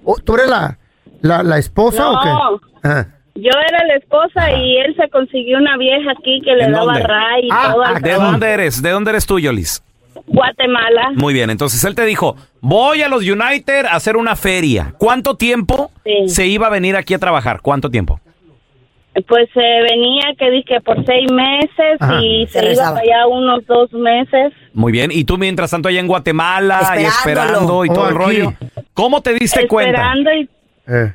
¿O 0.04 0.18
¿Tú 0.18 0.36
eres 0.36 0.50
la, 0.50 0.78
la, 1.22 1.42
la 1.44 1.58
esposa 1.58 2.10
o 2.10 2.14
No. 2.14 2.22
qué? 2.22 2.88
Ah. 2.88 3.06
Yo 3.36 3.52
era 3.68 3.86
la 3.88 3.96
esposa 3.96 4.52
y 4.52 4.78
él 4.78 4.96
se 4.98 5.10
consiguió 5.10 5.58
una 5.60 5.78
vieja 5.78 6.12
aquí 6.12 6.42
que 6.44 6.54
le 6.56 6.66
¿En 6.66 6.74
daba 6.74 6.94
dónde? 6.94 7.08
ray 7.08 7.46
y 7.46 7.50
Ah, 7.52 7.70
todo 7.72 7.84
ah, 7.84 7.88
al 7.90 8.02
¿De 8.02 8.10
trabajo. 8.10 8.32
dónde 8.32 8.50
eres? 8.50 8.82
¿De 8.82 8.90
dónde 8.92 9.12
eres 9.12 9.26
tú, 9.26 9.40
Yolis? 9.40 9.82
Guatemala. 10.28 11.12
Muy 11.16 11.34
bien, 11.34 11.50
entonces 11.50 11.84
él 11.84 11.96
te 11.96 12.06
dijo, 12.06 12.36
voy 12.62 13.02
a 13.02 13.10
los 13.10 13.24
United 13.28 13.86
a 13.86 13.96
hacer 13.96 14.18
una 14.18 14.36
feria. 14.36 14.94
¿Cuánto 14.98 15.36
tiempo 15.36 15.92
Sí. 16.04 16.30
se 16.30 16.48
iba 16.48 16.68
a 16.68 16.70
venir 16.70 16.96
aquí 16.96 17.14
a 17.14 17.20
trabajar? 17.20 17.62
¿Cuánto 17.62 17.90
tiempo? 17.90 18.20
Pues 19.28 19.50
eh, 19.56 19.82
venía 19.90 20.24
que 20.38 20.50
dije 20.52 20.80
por 20.82 21.04
seis 21.06 21.30
meses 21.32 21.98
Ajá. 22.00 22.22
y 22.22 22.48
Se 22.48 22.60
se, 22.60 22.74
iba 22.74 22.84
para 22.94 23.00
allá 23.02 23.28
unos 23.28 23.66
dos 23.66 23.92
meses. 23.92 24.54
Muy 24.74 24.92
bien, 24.92 25.12
y 25.12 25.26
tú 25.26 25.38
mientras 25.38 25.72
tanto 25.72 25.90
allá 25.90 26.00
en 26.00 26.08
Guatemala 26.08 26.94
y 27.00 27.04
esperando 27.04 27.84
y 27.86 27.90
Oh, 27.90 27.94
todo 27.94 28.10
el 28.10 28.16
aquí. 28.16 28.24
rollo. 28.24 28.54
¿Cómo 28.94 29.22
te 29.22 29.34
diste 29.34 29.68
cuenta? 29.68 29.92
Esperando 30.14 30.32
y 30.34 30.50
Eh. 30.88 31.14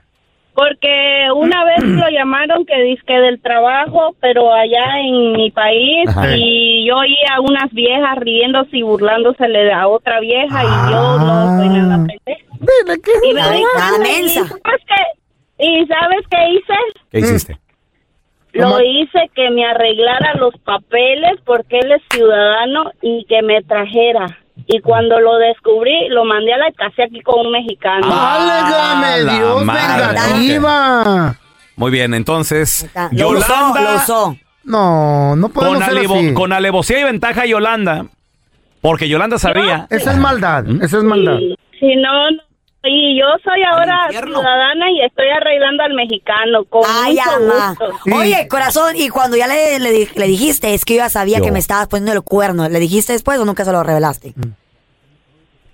Porque 0.55 1.29
una 1.35 1.65
vez 1.65 1.83
lo 1.83 2.09
llamaron 2.09 2.65
que 2.65 2.81
disque 2.83 3.13
del 3.13 3.41
trabajo, 3.41 4.15
pero 4.21 4.53
allá 4.53 5.01
en 5.01 5.33
mi 5.33 5.51
país, 5.51 6.09
Ajá. 6.09 6.37
y 6.37 6.87
yo 6.87 6.97
oía 6.97 7.37
a 7.37 7.41
unas 7.41 7.73
viejas 7.73 8.17
riéndose 8.19 8.79
y 8.79 8.83
burlándosele 8.83 9.73
a 9.73 9.89
otra 9.89 10.21
vieja, 10.21 10.63
y 10.63 10.93
yo 10.93 11.19
no 11.19 11.59
soy 11.59 11.69
nada 11.69 12.07
pendeja. 12.07 12.45
Dile 12.61 13.01
que... 13.01 13.29
Y 13.29 13.35
me. 13.35 13.41
¿sabes 14.29 14.83
qué? 14.87 15.67
¿Y 15.67 15.87
sabes 15.87 16.27
qué 16.31 16.51
hice? 16.51 16.75
¿Qué 17.11 17.19
hiciste? 17.21 17.59
Lo 18.55 18.81
hice 18.81 19.31
que 19.35 19.51
me 19.51 19.67
arreglara 19.67 20.35
los 20.35 20.57
papeles 20.59 21.41
porque 21.45 21.81
él 21.81 21.93
es 21.93 22.03
ciudadano 22.11 22.93
y 23.03 23.25
que 23.29 23.43
me 23.43 23.63
trajera. 23.63 24.27
Y 24.67 24.81
cuando 24.81 25.21
lo 25.21 25.37
descubrí, 25.39 26.09
lo 26.09 26.25
mandé 26.25 26.53
a 26.55 26.59
la 26.59 26.73
casa 26.73 27.05
aquí 27.05 27.21
con 27.21 27.47
un 27.47 27.53
mexicano. 27.53 28.07
Ah, 28.11 28.63
¡Válgame 28.63 29.25
la 29.25 29.35
Dios, 29.35 29.67
vengativa! 29.67 31.37
Muy 31.77 31.91
bien, 31.91 32.15
entonces, 32.15 32.89
Lo 33.13 33.31
usó, 33.31 33.41
Yolanda, 33.49 33.81
lo 33.81 33.97
usó. 33.97 34.37
No, 34.65 35.37
no 35.37 35.49
podemos 35.51 35.79
con, 35.79 35.85
ser 35.87 35.95
alevo- 35.99 36.17
así. 36.17 36.35
con 36.35 36.53
alevosía 36.53 37.01
y 37.01 37.05
ventaja 37.05 37.45
Yolanda, 37.47 38.07
porque 38.81 39.09
Yolanda 39.09 39.39
sabía... 39.39 39.87
Esa 39.91 40.13
es 40.13 40.19
maldad, 40.19 40.65
¿Mm? 40.65 40.83
esa 40.83 40.99
es 40.99 41.05
maldad. 41.05 41.39
Si 41.79 41.97
no, 41.97 42.31
no. 42.31 42.39
Y 42.85 43.19
yo 43.19 43.27
soy 43.43 43.63
ahora 43.63 44.09
ciudadana 44.11 44.91
y 44.91 45.03
estoy 45.03 45.29
arreglando 45.29 45.83
al 45.83 45.95
mexicano 45.95 46.65
con 46.69 46.83
Ay, 46.87 47.15
mucho 47.17 47.31
ama. 47.31 47.69
gusto. 47.79 47.99
Sí. 48.05 48.13
Oye, 48.13 48.49
corazón, 48.49 48.95
y 48.97 49.09
cuando 49.09 49.37
ya 49.37 49.47
le, 49.47 49.79
le, 49.79 49.91
di- 49.91 50.09
le 50.15 50.27
dijiste, 50.27 50.75
es 50.75 50.85
que 50.85 50.95
yo 50.95 50.99
ya 50.99 51.09
sabía 51.09 51.39
Yo. 51.39 51.45
que 51.45 51.53
me 51.53 51.59
estabas 51.59 51.89
poniendo 51.89 52.13
el 52.13 52.23
cuerno. 52.23 52.69
¿Le 52.69 52.79
dijiste 52.79 53.13
después 53.13 53.39
o 53.39 53.45
nunca 53.45 53.65
se 53.65 53.73
lo 53.73 53.83
revelaste? 53.83 54.35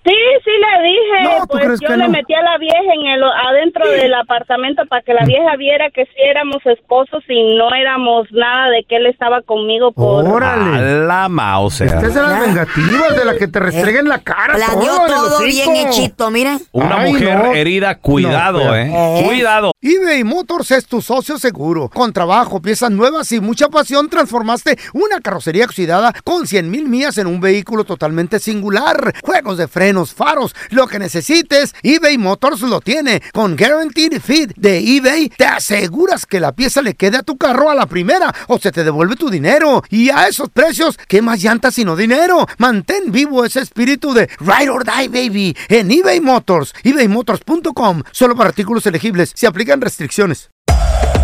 Sí, 0.02 0.14
sí 0.44 0.50
le 0.50 0.88
dije, 0.88 1.22
No, 1.24 1.40
¿tú 1.42 1.48
pues 1.48 1.64
crees 1.64 1.80
yo 1.80 1.88
que 1.88 1.96
le 1.98 2.04
no? 2.04 2.10
metí 2.10 2.32
a 2.32 2.40
la 2.42 2.56
vieja 2.56 2.78
en 2.94 3.06
el 3.06 3.22
adentro 3.22 3.86
del 3.86 4.14
apartamento 4.14 4.82
para 4.88 5.02
que 5.02 5.12
la 5.12 5.26
vieja 5.26 5.56
viera 5.56 5.90
que 5.90 6.04
sí 6.06 6.12
éramos 6.16 6.64
esposos 6.64 7.22
y 7.28 7.54
no 7.56 7.68
éramos 7.74 8.26
nada 8.32 8.70
de 8.70 8.84
que 8.88 8.96
él 8.96 9.06
estaba 9.06 9.42
conmigo 9.42 9.92
por 9.92 10.26
Órale. 10.26 10.78
A 10.78 10.80
la 11.06 11.28
Mauser. 11.28 11.88
Estas 11.88 12.04
es 12.04 12.14
de 12.14 12.22
las 12.22 12.40
vengativas 12.40 13.16
de 13.16 13.24
la 13.26 13.36
que 13.36 13.46
te 13.48 13.60
restreguen 13.60 14.08
la 14.08 14.20
cara. 14.20 14.54
Todo, 14.54 14.80
en 14.82 14.88
el 14.88 15.06
todo 15.06 15.40
bien 15.44 15.76
hechito, 15.76 16.30
mire. 16.30 16.56
Una 16.72 17.00
Ay, 17.02 17.12
mujer 17.12 17.36
no. 17.38 17.52
herida, 17.52 17.98
cuidado, 17.98 18.64
No, 18.64 18.74
eh. 18.74 18.90
Eh. 18.90 19.22
Cuidado. 19.26 19.72
eBay 19.82 20.24
Motors 20.24 20.70
es 20.70 20.86
tu 20.86 21.02
socio 21.02 21.36
seguro. 21.38 21.90
Con 21.90 22.12
trabajo, 22.14 22.62
piezas 22.62 22.90
nuevas 22.90 23.30
y 23.32 23.40
mucha 23.40 23.68
pasión, 23.68 24.08
transformaste 24.08 24.78
una 24.94 25.20
carrocería 25.20 25.66
oxidada 25.66 26.14
con 26.24 26.46
100 26.46 26.70
mil 26.70 26.88
millas 26.88 27.18
en 27.18 27.26
un 27.26 27.40
vehículo 27.40 27.84
totalmente 27.84 28.38
singular. 28.38 29.12
Juegos 29.22 29.58
de 29.58 29.68
frenos, 29.90 30.14
faros, 30.14 30.54
lo 30.70 30.86
que 30.86 31.00
necesites, 31.00 31.74
eBay 31.82 32.16
Motors 32.16 32.60
lo 32.60 32.80
tiene. 32.80 33.20
Con 33.32 33.56
Guaranteed 33.56 34.20
Fit 34.20 34.52
de 34.56 34.78
eBay, 34.78 35.30
te 35.30 35.46
aseguras 35.46 36.26
que 36.26 36.38
la 36.38 36.52
pieza 36.52 36.80
le 36.80 36.94
quede 36.94 37.16
a 37.16 37.24
tu 37.24 37.36
carro 37.36 37.70
a 37.70 37.74
la 37.74 37.86
primera 37.86 38.32
o 38.46 38.58
se 38.60 38.70
te 38.70 38.84
devuelve 38.84 39.16
tu 39.16 39.30
dinero. 39.30 39.82
Y 39.90 40.10
a 40.10 40.28
esos 40.28 40.48
precios, 40.50 40.96
¿qué 41.08 41.22
más 41.22 41.42
llantas 41.42 41.74
sino 41.74 41.96
dinero? 41.96 42.46
Mantén 42.58 43.10
vivo 43.10 43.44
ese 43.44 43.62
espíritu 43.62 44.14
de 44.14 44.30
Ride 44.38 44.70
or 44.70 44.84
Die, 44.84 45.08
baby, 45.08 45.56
en 45.68 45.90
eBay 45.90 46.20
Motors. 46.20 46.72
ebaymotors.com. 46.84 48.04
Solo 48.12 48.36
para 48.36 48.50
artículos 48.50 48.86
elegibles. 48.86 49.32
Se 49.34 49.48
aplican 49.48 49.80
restricciones. 49.80 50.50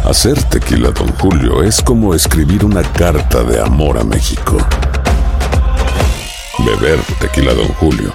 Hacer 0.04 0.42
tequila, 0.44 0.90
Don 0.90 1.08
Julio, 1.18 1.62
es 1.62 1.80
como 1.80 2.14
escribir 2.14 2.64
una 2.64 2.82
carta 2.82 3.44
de 3.44 3.60
amor 3.60 3.96
a 3.96 4.02
México. 4.02 4.58
Beber 6.58 6.98
tequila, 7.20 7.52
Don 7.52 7.68
Julio, 7.74 8.14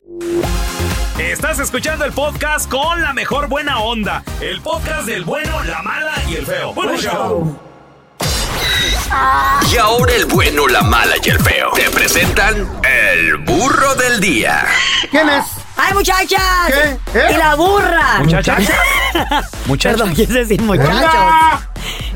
Estás 1.41 1.57
escuchando 1.57 2.05
el 2.05 2.11
podcast 2.11 2.69
con 2.69 3.01
la 3.01 3.13
mejor 3.13 3.47
buena 3.49 3.79
onda. 3.79 4.23
El 4.39 4.61
podcast 4.61 5.07
del 5.07 5.23
bueno, 5.23 5.63
la 5.63 5.81
mala 5.81 6.13
y 6.29 6.35
el 6.35 6.45
feo. 6.45 6.71
Bueno, 6.75 6.95
show. 6.97 7.59
Y 9.73 9.77
ahora 9.77 10.13
el 10.13 10.27
bueno, 10.27 10.67
la 10.67 10.83
mala 10.83 11.15
y 11.23 11.29
el 11.29 11.39
feo. 11.39 11.71
Te 11.71 11.89
presentan 11.89 12.69
el 12.87 13.37
burro 13.37 13.95
del 13.95 14.19
día. 14.19 14.67
¿Quién 15.09 15.29
es? 15.29 15.45
¡Ay, 15.77 15.95
muchachas! 15.95 16.67
¿Qué? 16.67 17.19
¿Eh? 17.19 17.31
¡Y 17.33 17.37
la 17.37 17.55
burra! 17.55 18.19
Muchachas. 18.19 18.59
Muchachas. 19.65 19.99
Perdón, 19.99 20.13
quise 20.13 20.33
decir 20.33 20.61
muchachos. 20.61 21.70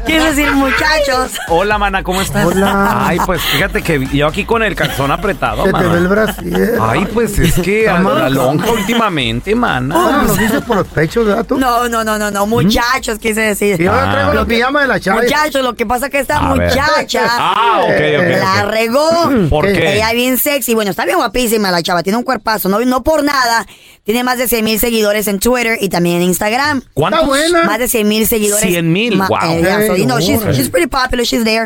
Quise 0.05 0.19
decir 0.33 0.51
muchachos. 0.51 1.31
Hola, 1.47 1.77
mana, 1.79 2.03
¿cómo 2.03 2.21
estás? 2.21 2.45
Hola. 2.45 3.07
Ay, 3.07 3.17
pues 3.25 3.41
fíjate 3.41 3.81
que 3.81 4.05
yo 4.13 4.27
aquí 4.27 4.45
con 4.45 4.61
el 4.61 4.75
calzón 4.75 5.11
apretado, 5.11 5.65
Se 5.65 5.73
te 5.73 5.83
ve 5.87 5.97
el 5.97 6.07
brasier. 6.07 6.77
Ay, 6.79 7.07
pues 7.11 7.39
es 7.39 7.55
que 7.59 7.89
a 7.89 7.99
la 7.99 8.29
lonja 8.29 8.69
últimamente, 8.71 9.55
mana. 9.55 9.95
Bueno, 9.95 10.21
nos 10.23 10.37
dices 10.37 10.61
por 10.61 10.77
los 10.77 10.87
pechos, 10.87 11.25
¿verdad 11.25 11.45
tú? 11.45 11.57
No, 11.57 11.89
no, 11.89 12.03
no, 12.03 12.17
no, 12.19 12.29
no, 12.29 12.45
muchachos 12.45 13.17
quise 13.19 13.41
decir. 13.41 13.81
Y 13.81 13.87
ahora 13.87 14.09
Ah. 14.09 14.11
traigo 14.13 14.33
la 14.33 14.45
pijama 14.45 14.81
de 14.83 14.87
la 14.87 14.99
chava. 14.99 15.21
Muchachos, 15.21 15.63
lo 15.63 15.73
que 15.75 15.85
pasa 15.85 16.05
es 16.05 16.11
que 16.11 16.19
esta 16.19 16.37
A 16.37 16.53
ver. 16.53 16.69
muchacha 16.69 17.21
Ah, 17.27 17.79
ok, 17.83 17.89
ok, 17.89 18.39
la 18.39 18.63
ok. 18.65 18.71
regó. 18.71 19.09
¿Por 19.49 19.65
qué? 19.65 19.95
Ella 19.95 20.11
bien 20.13 20.37
sexy, 20.37 20.75
bueno, 20.75 20.91
está 20.91 21.05
bien 21.05 21.17
guapísima 21.17 21.71
la 21.71 21.81
chava, 21.81 22.03
tiene 22.03 22.17
un 22.17 22.23
cuerpazo, 22.23 22.69
no, 22.69 22.79
no 22.81 23.01
por 23.03 23.23
nada. 23.23 23.65
Tiene 24.05 24.23
más 24.23 24.37
de 24.37 24.47
100 24.47 24.63
mil 24.63 24.79
seguidores 24.79 25.27
en 25.27 25.39
Twitter 25.39 25.77
y 25.81 25.89
también 25.89 26.17
en 26.17 26.21
Instagram. 26.23 26.83
¿Cuántos? 26.93 27.21
Está 27.21 27.27
buena. 27.27 27.63
Más 27.65 27.79
de 27.79 27.87
100 27.87 28.07
mil 28.07 28.27
seguidores. 28.27 28.63
100,000, 28.65 29.17
Ma- 29.17 29.27
wow. 29.27 29.37
eh, 29.49 29.61
yeah, 29.61 29.87
so, 29.87 29.95
you 29.95 30.05
know, 30.05 30.19
she's, 30.19 30.45
no. 30.45 30.53
she's 30.53 30.69
pretty 30.69 30.87
popular, 30.87 31.25
she's 31.25 31.43
there. 31.43 31.65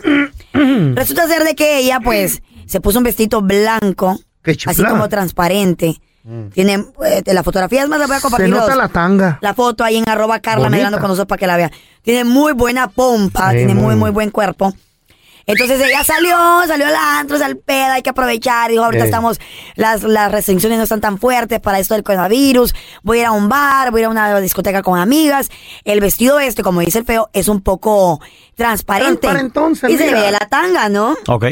Resulta 0.96 1.28
ser 1.28 1.44
de 1.44 1.54
que 1.56 1.80
ella, 1.80 2.00
pues, 2.02 2.42
se 2.66 2.80
puso 2.82 2.98
un 2.98 3.04
vestido 3.04 3.42
blanco, 3.42 4.20
Qué 4.42 4.58
así 4.66 4.84
como 4.84 5.10
transparente. 5.10 6.00
Tiene, 6.54 6.86
eh, 7.06 7.24
la 7.34 7.44
fotografía 7.44 7.82
es 7.84 7.90
más, 7.90 8.00
la 8.00 8.06
voy 8.06 8.16
a 8.16 8.20
Se 8.20 8.24
compartir. 8.24 8.50
nota 8.50 8.68
los- 8.68 8.78
la 8.78 8.88
tanga. 8.90 9.40
la 9.42 9.54
foto 9.54 9.84
ahí 9.84 9.98
en 9.98 10.08
arroba 10.08 10.40
Carla 10.40 10.66
Bonita. 10.66 10.78
Medrano 10.78 11.00
con 11.00 11.08
nosotros 11.10 11.28
para 11.28 11.40
que 11.40 11.48
la 11.48 11.58
vea. 11.58 11.72
Tiene 12.04 12.24
muy 12.24 12.54
buena 12.54 12.88
pompa, 12.90 13.52
Sí, 13.52 13.58
tiene 13.58 13.74
muy. 13.74 13.96
muy 13.96 14.12
buen 14.12 14.30
cuerpo. 14.30 14.74
Entonces 15.50 15.82
ella 15.82 16.04
salió, 16.04 16.38
salió 16.68 16.86
al 16.86 16.96
antro, 16.96 17.44
al 17.44 17.58
pedo, 17.58 17.94
hay 17.94 18.04
que 18.04 18.12
aprovechar. 18.12 18.70
Dijo, 18.70 18.84
ahorita 18.84 19.04
estamos, 19.04 19.40
las, 19.76 20.04
las 20.04 20.32
restricciones 20.32 20.78
no 20.78 20.84
están 20.84 21.02
tan 21.02 21.18
fuertes 21.18 21.60
para 21.60 21.80
esto 21.80 21.96
del 21.96 22.04
coronavirus. 22.04 22.76
Voy 23.02 23.18
a 23.18 23.22
ir 23.22 23.26
a 23.26 23.32
un 23.32 23.50
bar, 23.50 23.90
voy 23.90 24.02
a 24.02 24.04
ir 24.04 24.06
a 24.06 24.10
una 24.10 24.40
discoteca 24.42 24.84
con 24.84 25.00
amigas. 25.00 25.50
El 25.86 26.02
vestido 26.02 26.40
este, 26.40 26.62
como 26.62 26.82
dice 26.82 27.00
el 27.00 27.06
feo, 27.06 27.32
es 27.34 27.48
un 27.48 27.62
poco 27.62 28.22
transparente. 28.54 29.28
Y 29.90 29.98
se 29.98 30.14
ve 30.14 30.32
la 30.32 30.48
tanga, 30.50 30.88
¿no? 30.88 31.18
Ok. 31.28 31.46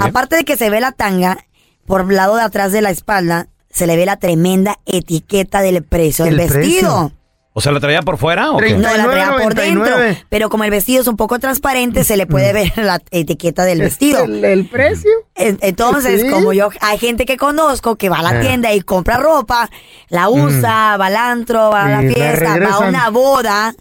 Aparte 0.00 0.36
de 0.36 0.44
que 0.44 0.56
se 0.56 0.70
ve 0.70 0.80
la 0.80 0.92
tanga, 0.92 1.36
por 1.84 2.00
el 2.00 2.16
lado 2.16 2.36
de 2.36 2.42
atrás 2.42 2.72
de 2.72 2.80
la 2.80 2.90
espalda, 2.90 3.48
se 3.68 3.86
le 3.86 3.96
ve 3.96 4.06
la 4.06 4.16
tremenda 4.16 4.78
etiqueta 4.86 5.60
del 5.60 5.82
precio 5.82 6.24
del 6.24 6.40
El 6.40 6.48
vestido. 6.48 6.62
precio. 6.62 7.12
O 7.58 7.62
sea, 7.62 7.72
¿la 7.72 7.80
traía 7.80 8.02
por 8.02 8.18
fuera 8.18 8.50
o 8.52 8.58
qué? 8.58 8.74
No, 8.74 8.94
la 8.94 9.04
traía 9.08 9.30
por 9.32 9.54
39.99. 9.54 9.96
dentro. 9.96 10.26
Pero 10.28 10.50
como 10.50 10.64
el 10.64 10.70
vestido 10.70 11.00
es 11.00 11.06
un 11.08 11.16
poco 11.16 11.38
transparente, 11.38 12.04
se 12.04 12.18
le 12.18 12.26
puede 12.26 12.52
ver 12.52 12.70
la 12.76 13.00
etiqueta 13.10 13.64
del 13.64 13.80
vestido. 13.80 14.24
¿El, 14.24 14.44
el 14.44 14.66
precio? 14.68 15.10
En- 15.34 15.58
Entonces, 15.62 16.20
Sí. 16.20 16.28
como 16.28 16.52
yo, 16.52 16.68
hay 16.82 16.98
gente 16.98 17.24
que 17.24 17.38
conozco 17.38 17.96
que 17.96 18.10
va 18.10 18.18
a 18.18 18.22
la 18.22 18.36
Eh. 18.36 18.40
tienda 18.46 18.74
y 18.74 18.82
compra 18.82 19.16
ropa, 19.16 19.70
la 20.10 20.28
usa, 20.28 20.98
va 20.98 21.06
al 21.06 21.16
antro, 21.16 21.70
va 21.70 21.84
a 21.86 22.02
la 22.02 22.12
fiesta, 22.12 22.58
va 22.58 22.74
a 22.74 22.78
una 22.80 23.08
boda. 23.08 23.74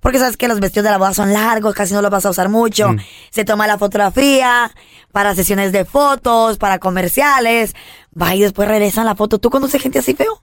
Porque 0.00 0.18
sabes 0.20 0.36
que 0.38 0.48
los 0.48 0.60
vestidos 0.60 0.84
de 0.84 0.90
la 0.92 0.96
boda 0.98 1.12
son 1.12 1.32
largos, 1.34 1.74
casi 1.74 1.92
no 1.92 2.00
los 2.00 2.10
vas 2.10 2.24
a 2.24 2.30
usar 2.30 2.48
mucho. 2.48 2.92
Mm. 2.92 2.98
Se 3.30 3.44
toma 3.44 3.66
la 3.66 3.76
fotografía 3.76 4.70
para 5.12 5.34
sesiones 5.34 5.72
de 5.72 5.84
fotos, 5.84 6.56
para 6.56 6.78
comerciales. 6.78 7.74
Va 8.18 8.34
y 8.34 8.40
después 8.40 8.68
regresan 8.68 9.04
la 9.04 9.16
foto. 9.16 9.38
¿Tú 9.38 9.50
conoces 9.50 9.82
gente 9.82 9.98
así 9.98 10.14
feo? 10.14 10.40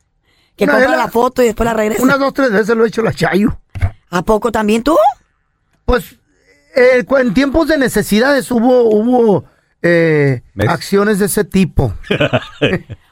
Que 0.56 0.64
Una 0.66 0.74
compra 0.74 0.92
la- 0.92 0.98
la 0.98 1.08
foto 1.10 1.42
y 1.44 1.48
después 1.48 1.66
la 1.66 1.74
regresa. 1.74 2.02
Unas 2.04 2.20
dos, 2.20 2.34
tres 2.34 2.52
veces 2.52 2.76
lo 2.76 2.86
he 2.86 2.88
hecho 2.88 3.02
la 3.02 3.14
Chayo. 3.14 3.60
¿A 4.10 4.22
poco 4.22 4.52
también 4.52 4.84
tú? 4.84 4.96
Pues 5.86 6.16
eh, 6.76 7.06
en 7.20 7.34
tiempos 7.34 7.68
de 7.68 7.78
necesidades 7.78 8.50
hubo, 8.52 8.84
hubo 8.90 9.46
eh, 9.82 10.42
acciones 10.68 11.20
de 11.20 11.26
ese 11.26 11.44
tipo. 11.44 11.94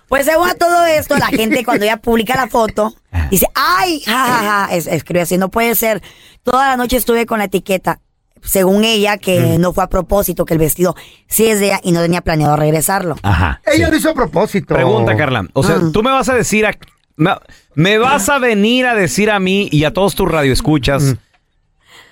Pues 0.10 0.26
según 0.28 0.48
a 0.48 0.54
todo 0.54 0.86
esto, 0.86 1.18
la 1.18 1.26
gente 1.28 1.66
cuando 1.66 1.86
ella 1.86 1.98
publica 1.98 2.36
la 2.36 2.48
foto, 2.48 2.94
dice, 3.32 3.48
ay, 3.56 4.00
jajaja, 4.02 4.76
es, 4.76 4.86
escribe 4.86 5.22
así, 5.22 5.40
no 5.40 5.50
puede 5.50 5.74
ser. 5.74 6.04
Toda 6.44 6.68
la 6.68 6.78
noche 6.78 6.98
estuve 6.98 7.26
con 7.26 7.40
la 7.40 7.46
etiqueta, 7.46 8.00
según 8.44 8.84
ella, 8.84 9.18
que 9.18 9.58
no 9.58 9.74
fue 9.74 9.84
a 9.84 9.88
propósito, 9.90 10.46
que 10.46 10.54
el 10.54 10.60
vestido 10.60 10.96
sí 11.28 11.48
es 11.48 11.60
de 11.60 11.68
ella 11.68 11.80
y 11.82 11.94
no 11.94 12.02
tenía 12.02 12.22
planeado 12.22 12.56
regresarlo. 12.58 13.16
Ajá. 13.24 13.60
Ella 13.66 13.86
sí. 13.86 13.92
lo 13.92 13.98
hizo 13.98 14.10
a 14.12 14.14
propósito. 14.14 14.76
Pregunta, 14.76 15.18
Carla. 15.18 15.48
O 15.54 15.64
sea, 15.64 15.80
tú 15.92 16.04
me 16.04 16.12
vas 16.12 16.30
a 16.30 16.36
decir 16.36 16.68
a- 16.68 16.78
me, 17.16 17.32
me 17.76 17.98
vas 17.98 18.30
a 18.30 18.40
venir 18.40 18.86
a 18.86 18.96
decir 18.96 19.30
a 19.30 19.40
mí 19.40 19.70
y 19.72 19.84
a 19.84 19.94
todos 19.94 20.16
tus 20.16 20.30
radioescuchas 20.30 21.16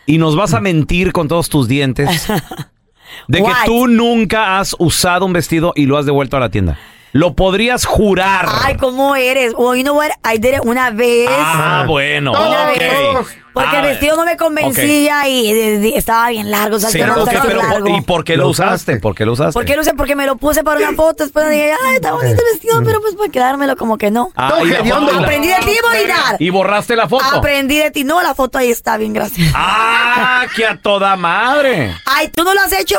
y 0.05 0.17
nos 0.17 0.36
vas 0.36 0.53
a 0.53 0.62
mentir 0.62 1.12
con 1.12 1.27
todos 1.27 1.50
tus 1.50 1.67
dientes 1.67 2.27
de 3.27 3.38
que 3.38 3.43
What? 3.43 3.65
tú 3.65 3.88
nunca 3.88 4.60
has 4.60 4.75
usado 4.79 5.25
un 5.25 5.34
vestido 5.34 5.74
y 5.75 5.86
lo 5.86 5.98
has 5.98 6.05
devuelto 6.05 6.38
a 6.38 6.39
la 6.39 6.50
tienda. 6.50 6.79
Lo 7.13 7.34
podrías 7.36 7.86
jurar. 7.86 8.48
Ay, 8.63 8.77
¿cómo 8.77 9.15
eres? 9.18 9.53
Well, 9.58 9.77
you 9.77 9.84
know 9.84 9.96
what? 9.98 10.12
I 10.24 10.38
did 10.38 10.53
it 10.56 10.62
una 10.63 10.91
vez. 10.91 11.30
ah, 11.30 11.84
bueno. 11.88 12.32
Una 12.32 12.65
vez. 12.68 12.80
Porque 13.53 13.75
Ah, 13.75 13.80
el 13.82 13.86
vestido 13.88 14.15
no 14.15 14.24
me 14.24 14.38
convencía 14.38 15.27
y 15.27 15.50
eh, 15.51 15.75
eh, 15.75 15.94
estaba 15.98 16.30
bien 16.30 16.50
largo. 16.50 16.80
¿sabes? 16.80 16.94
Sí, 16.94 17.00
que 17.00 17.06
no 17.06 17.15
me 17.15 17.22
ok, 17.24 17.25
gusta 17.32 17.41
pero 17.46 17.60
tan 17.60 17.70
por- 17.70 17.82
largo. 17.82 17.98
¿y 17.98 18.01
por 18.01 18.24
qué 18.24 18.38
lo, 18.38 18.44
Lo 18.44 18.50
usaste? 18.51 18.96
¿Por 19.01 19.13
qué 19.13 19.25
lo 19.25 19.34
usaste? 19.34 19.51
¿Por 19.51 19.65
qué 19.65 19.75
lo 19.75 19.82
usé? 19.82 19.94
Porque 19.94 20.15
me 20.15 20.25
lo 20.25 20.38
puse 20.38 20.63
para 20.63 20.77
una 20.80 20.94
foto. 20.96 21.24
Después 21.25 21.50
dije, 21.50 21.74
ay, 21.86 21.96
está 21.96 22.13
bonito 22.13 22.39
el 22.41 22.53
vestido, 22.53 22.82
pero 22.86 23.01
pues 23.01 23.15
para 23.15 23.30
quedármelo 23.30 23.75
como 23.75 23.98
que 23.98 24.10
no. 24.10 24.32
Ah, 24.38 24.53
y, 24.63 24.70
foto- 24.70 24.86
y 24.86 25.24
Aprendí 25.24 25.50
de 25.50 25.56
ti, 25.56 25.72
Molinar. 25.84 26.36
y 26.39 26.50
borraste 26.50 26.96
la 26.96 27.10
foto. 27.10 27.25
Aprendí 27.25 27.77
de 27.77 27.91
ti. 27.91 28.06
No, 28.06 28.22
la 28.22 28.34
foto 28.36 28.58
ahí 28.58 28.72
está 28.72 28.96
bien, 28.96 29.12
gracias. 29.12 29.51
Ah, 29.53 30.46
que 30.56 30.65
a 30.65 30.77
toda 30.82 31.18
madre. 31.18 31.94
Ay, 32.06 32.30
¿tú 32.30 32.46
no 32.46 32.53
lo 32.53 32.62
has 32.62 32.72
hecho? 32.72 32.96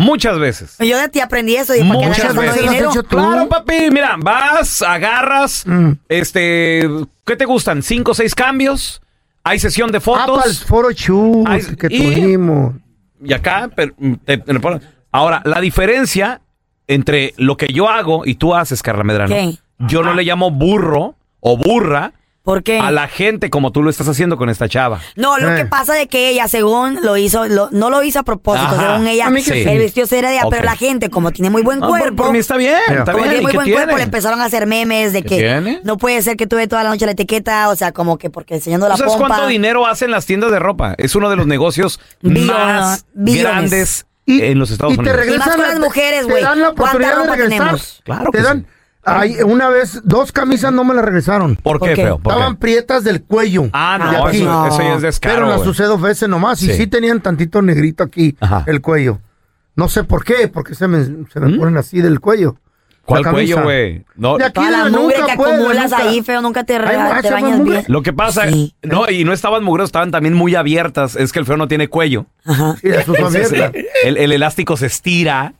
Muchas 0.00 0.38
veces. 0.38 0.76
Yo 0.78 0.98
de 0.98 1.08
ti 1.10 1.20
aprendí 1.20 1.56
eso 1.56 1.74
y 1.74 1.82
Muchas 1.84 2.34
veces. 2.34 2.62
dinero. 2.62 2.90
Claro, 3.08 3.48
papi. 3.48 3.90
Mira, 3.92 4.16
vas, 4.18 4.80
agarras, 4.82 5.64
este, 6.08 6.88
¿qué 7.26 7.36
te 7.36 7.44
gustan? 7.44 7.82
¿Cinco 7.82 8.12
o 8.12 8.14
seis 8.14 8.34
cambios? 8.34 9.02
Hay 9.44 9.58
sesión 9.58 9.92
de 9.92 9.98
Ah, 9.98 10.00
fotos. 10.00 10.64
foro 10.64 10.90
shoot 10.90 11.46
Ay, 11.46 11.62
que 11.78 11.88
y- 11.90 11.98
tuvimos. 12.14 12.74
y 13.22 13.32
acá, 13.34 13.70
pero, 13.74 13.92
mm, 13.98 14.14
te- 14.24 14.38
te 14.38 14.52
ahora, 15.12 15.42
la 15.44 15.60
diferencia 15.60 16.40
entre 16.86 17.34
lo 17.36 17.56
que 17.56 17.68
yo 17.72 17.88
hago 17.88 18.24
y 18.24 18.34
tú 18.36 18.54
haces, 18.54 18.82
Carla 18.82 19.04
Medrano. 19.04 19.34
¿Qué? 19.34 19.54
Yo 19.80 20.02
no 20.02 20.14
le 20.14 20.24
llamo 20.24 20.50
burro 20.50 21.14
o 21.40 21.56
burra 21.56 22.12
¿Por 22.42 22.62
qué? 22.62 22.78
a 22.80 22.90
la 22.90 23.06
gente 23.06 23.50
como 23.50 23.70
tú 23.70 23.82
lo 23.82 23.90
estás 23.90 24.08
haciendo 24.08 24.36
con 24.38 24.48
esta 24.48 24.66
chava. 24.68 25.00
No, 25.14 25.38
lo 25.38 25.52
Eh. 25.52 25.56
que 25.56 25.64
pasa 25.66 25.92
de 25.92 26.08
que 26.08 26.30
ella, 26.30 26.48
según 26.48 26.98
lo 27.02 27.16
hizo, 27.18 27.46
lo- 27.46 27.68
no 27.70 27.90
lo 27.90 28.02
hizo 28.02 28.18
a 28.18 28.22
propósito, 28.22 28.66
Ajá. 28.74 28.92
según 28.94 29.06
ella, 29.08 29.26
A 29.26 29.30
mí 29.30 29.42
que 29.42 29.62
el 29.62 29.68
sí. 29.68 29.78
vestido 29.78 30.06
se 30.06 30.18
era 30.18 30.30
de 30.30 30.36
ella, 30.36 30.46
pero 30.50 30.64
la 30.64 30.74
gente, 30.74 31.10
como 31.10 31.32
tiene 31.32 31.50
muy 31.50 31.62
buen 31.62 31.78
Ah, 31.82 31.86
por- 31.86 31.98
cuerpo, 31.98 32.22
por 32.24 32.32
mí 32.32 32.38
está 32.38 32.56
bien, 32.56 32.78
está 32.88 33.12
como 33.12 33.24
bien, 33.24 33.28
tiene 33.28 33.36
¿y 33.38 33.42
muy 33.42 33.52
buen 33.52 33.64
tiene? 33.66 33.76
cuerpo, 33.82 33.96
le 33.98 34.02
empezaron 34.04 34.40
a 34.40 34.46
hacer 34.46 34.66
memes 34.66 35.12
de 35.12 35.22
¿Qué 35.22 35.28
que 35.28 35.36
tiene? 35.36 35.80
no 35.84 35.98
puede 35.98 36.22
ser 36.22 36.36
que 36.38 36.46
tuve 36.46 36.66
toda 36.66 36.82
la 36.82 36.88
noche 36.90 37.04
la 37.04 37.12
etiqueta, 37.12 37.68
o 37.68 37.76
sea, 37.76 37.92
como 37.92 38.16
que 38.16 38.30
porque 38.30 38.54
enseñando 38.54 38.88
la 38.88 38.94
¿Tú 38.94 39.00
sabes 39.00 39.12
pompa. 39.14 39.28
cuánto 39.28 39.46
dinero 39.46 39.86
hacen 39.86 40.10
las 40.10 40.24
tiendas 40.24 40.50
de 40.50 40.58
ropa? 40.58 40.94
Es 40.96 41.14
uno 41.14 41.28
de 41.28 41.36
los 41.36 41.46
negocios 41.46 42.00
más 42.22 43.04
billones. 43.12 43.42
grandes 43.42 44.06
en 44.26 44.58
los 44.58 44.70
Estados 44.70 44.94
y 44.94 44.96
te 44.96 45.00
Unidos. 45.02 45.18
regresan 45.18 45.36
Y 45.36 45.46
más 45.46 45.56
con 45.56 45.64
las 45.66 45.74
te- 45.74 45.80
mujeres, 45.80 46.20
te 46.26 46.30
güey. 46.30 46.42
dan 46.42 46.58
la 46.60 46.66
¿Cuánta 46.72 46.82
oportunidad 46.82 47.10
de 47.10 47.16
ropa 47.16 47.36
regresar. 47.36 47.58
tenemos? 47.58 48.00
Claro 48.04 48.30
te 48.30 48.38
que 48.38 48.44
dan. 48.44 48.66
Ay, 49.04 49.36
una 49.44 49.68
vez, 49.68 50.02
dos 50.04 50.30
camisas 50.30 50.72
no 50.72 50.84
me 50.84 50.94
las 50.94 51.04
regresaron. 51.04 51.56
¿Por 51.56 51.80
qué, 51.80 51.96
feo? 51.96 52.18
¿Por 52.18 52.32
qué? 52.32 52.38
Estaban 52.38 52.56
prietas 52.56 53.02
del 53.04 53.22
cuello. 53.22 53.68
Ah, 53.72 53.98
no, 53.98 54.26
aquí. 54.26 54.38
eso, 54.42 54.66
eso 54.66 54.82
ya 54.82 54.94
es 54.96 55.02
descaro. 55.02 55.34
Pero 55.36 55.48
las 55.48 55.66
usé 55.66 55.84
dos 55.84 56.00
veces 56.00 56.28
nomás. 56.28 56.62
Y 56.62 56.66
Sí. 56.66 56.74
sí 56.74 56.86
tenían 56.86 57.20
tantito 57.20 57.62
negrito 57.62 58.04
aquí, 58.04 58.36
el 58.66 58.80
cuello. 58.80 59.18
No 59.74 59.88
sé 59.88 60.04
por 60.04 60.24
qué, 60.24 60.48
porque 60.48 60.74
se 60.74 60.86
me, 60.86 61.04
se 61.32 61.40
me 61.40 61.56
ponen 61.56 61.76
así 61.78 62.00
del 62.02 62.20
cuello. 62.20 62.56
¿Cuál 63.02 63.26
cuello, 63.28 63.62
güey? 63.62 64.04
No. 64.14 64.36
De 64.36 64.44
aquí 64.44 64.52
Toda 64.54 64.70
la 64.70 64.84
la 64.84 64.90
mugre 64.90 65.18
nuca, 65.18 65.32
que 65.32 65.36
pues, 65.36 65.52
acumulas 65.52 65.92
ahí, 65.92 66.22
feo, 66.22 66.42
nunca 66.42 66.62
te, 66.62 66.76
Ay, 66.76 67.22
te 67.22 67.30
bañas 67.32 67.64
bien. 67.64 67.84
Lo 67.88 68.02
que 68.02 68.12
pasa, 68.12 68.44
no, 68.82 69.10
y 69.10 69.24
no 69.24 69.32
estaban 69.32 69.64
mugreros, 69.64 69.88
estaban 69.88 70.12
también 70.12 70.34
muy 70.34 70.54
abiertas. 70.54 71.16
Es 71.16 71.32
que 71.32 71.40
el 71.40 71.46
feo 71.46 71.56
no 71.56 71.66
tiene 71.66 71.88
cuello. 71.88 72.26
Sí, 72.80 72.88
las 72.88 73.08
Entonces, 73.08 73.48
abiertas. 73.50 73.82
el, 74.04 74.16
el 74.18 74.30
elástico 74.32 74.76
se 74.76 74.86
estira. 74.86 75.54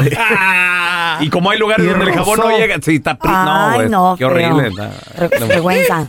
y 1.20 1.30
como 1.30 1.50
hay 1.50 1.58
lugares 1.58 1.86
donde 1.86 2.06
el 2.06 2.12
jabón 2.14 2.40
no 2.40 2.50
llega, 2.56 2.76
sí, 2.82 2.96
está 2.96 3.14
pri- 3.16 3.30
No, 3.30 3.68
Ay, 3.70 3.88
no, 3.88 4.16
qué 4.18 4.24
horrible. 4.24 4.70
feo. 4.70 4.88
está- 4.88 5.28
Re- 5.38 5.38
Vergüenza. 5.48 6.08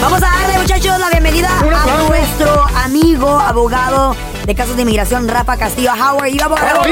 Vamos 0.00 0.20
a 0.20 0.26
darle, 0.26 0.58
muchachos, 0.58 0.98
la 0.98 1.10
bienvenida 1.10 1.48
a 1.60 2.08
nuestro 2.08 2.64
amigo, 2.84 3.38
abogado 3.38 4.16
de 4.46 4.54
casos 4.56 4.74
de 4.74 4.82
inmigración, 4.82 5.28
Rafa 5.28 5.56
Castillo. 5.56 5.92
How 5.92 6.18
are 6.20 6.32
you, 6.32 6.42
abogado? 6.42 6.82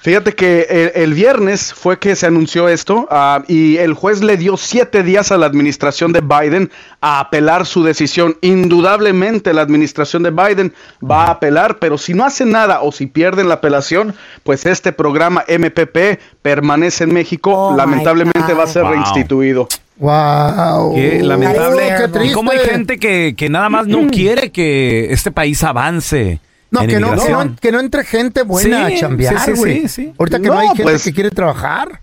Fíjate 0.00 0.32
que 0.34 0.66
el, 0.70 1.02
el 1.02 1.14
viernes 1.14 1.74
fue 1.74 1.98
que 1.98 2.14
se 2.14 2.26
anunció 2.26 2.68
esto 2.68 3.08
ah, 3.10 3.42
y 3.48 3.78
el 3.78 3.94
juez 3.94 4.22
le 4.22 4.36
dio 4.36 4.56
siete 4.56 5.02
días 5.02 5.32
a 5.32 5.38
la 5.38 5.46
administración 5.46 6.12
de 6.12 6.20
Biden 6.20 6.70
a 7.00 7.18
apelar 7.18 7.66
su 7.66 7.82
decisión. 7.82 8.36
Indudablemente 8.40 9.52
la 9.52 9.62
administración 9.62 10.22
de 10.22 10.30
Biden 10.30 10.72
va 11.02 11.24
a 11.24 11.30
apelar, 11.32 11.78
pero 11.80 11.98
si 11.98 12.14
no 12.14 12.24
hace 12.24 12.46
nada 12.46 12.80
o 12.82 12.92
si 12.92 13.06
pierden 13.06 13.48
la 13.48 13.54
apelación, 13.54 14.14
pues 14.44 14.66
este 14.66 14.92
programa 14.92 15.44
MPP 15.48 16.20
permanece 16.42 17.02
en 17.04 17.12
México. 17.12 17.74
Lamentablemente 17.76 18.54
va 18.54 18.64
a 18.64 18.68
ser 18.68 18.84
Wow. 18.84 18.92
reinstituido. 18.92 19.68
Wow. 19.96 20.94
Qué 20.94 21.22
lamentable. 21.24 22.04
Oh, 22.04 22.12
qué 22.12 22.26
y 22.26 22.32
cómo 22.32 22.52
hay 22.52 22.60
gente 22.60 22.98
que, 22.98 23.34
que 23.36 23.48
nada 23.48 23.68
más 23.68 23.88
no 23.88 24.06
quiere 24.06 24.52
que 24.52 25.12
este 25.12 25.32
país 25.32 25.64
avance. 25.64 26.40
No, 26.70 26.80
que 26.80 26.86
no, 26.86 26.92
que, 26.92 26.94
inmigración. 26.96 27.48
no, 27.50 27.56
que 27.60 27.72
no 27.72 27.80
entre 27.80 28.04
gente 28.04 28.42
buena 28.42 28.88
Sí, 28.88 28.94
a 28.94 28.98
chambear, 29.00 29.38
sí, 29.40 29.52
sí, 29.54 29.58
güey. 29.58 29.80
sí, 29.82 29.88
sí. 29.88 30.12
Ahorita 30.18 30.38
que 30.40 30.48
no, 30.48 30.54
No, 30.54 30.60
hay 30.60 30.66
gente 30.68 30.82
pues- 30.82 31.04
que 31.04 31.12
quiere 31.12 31.30
trabajar. 31.30 32.00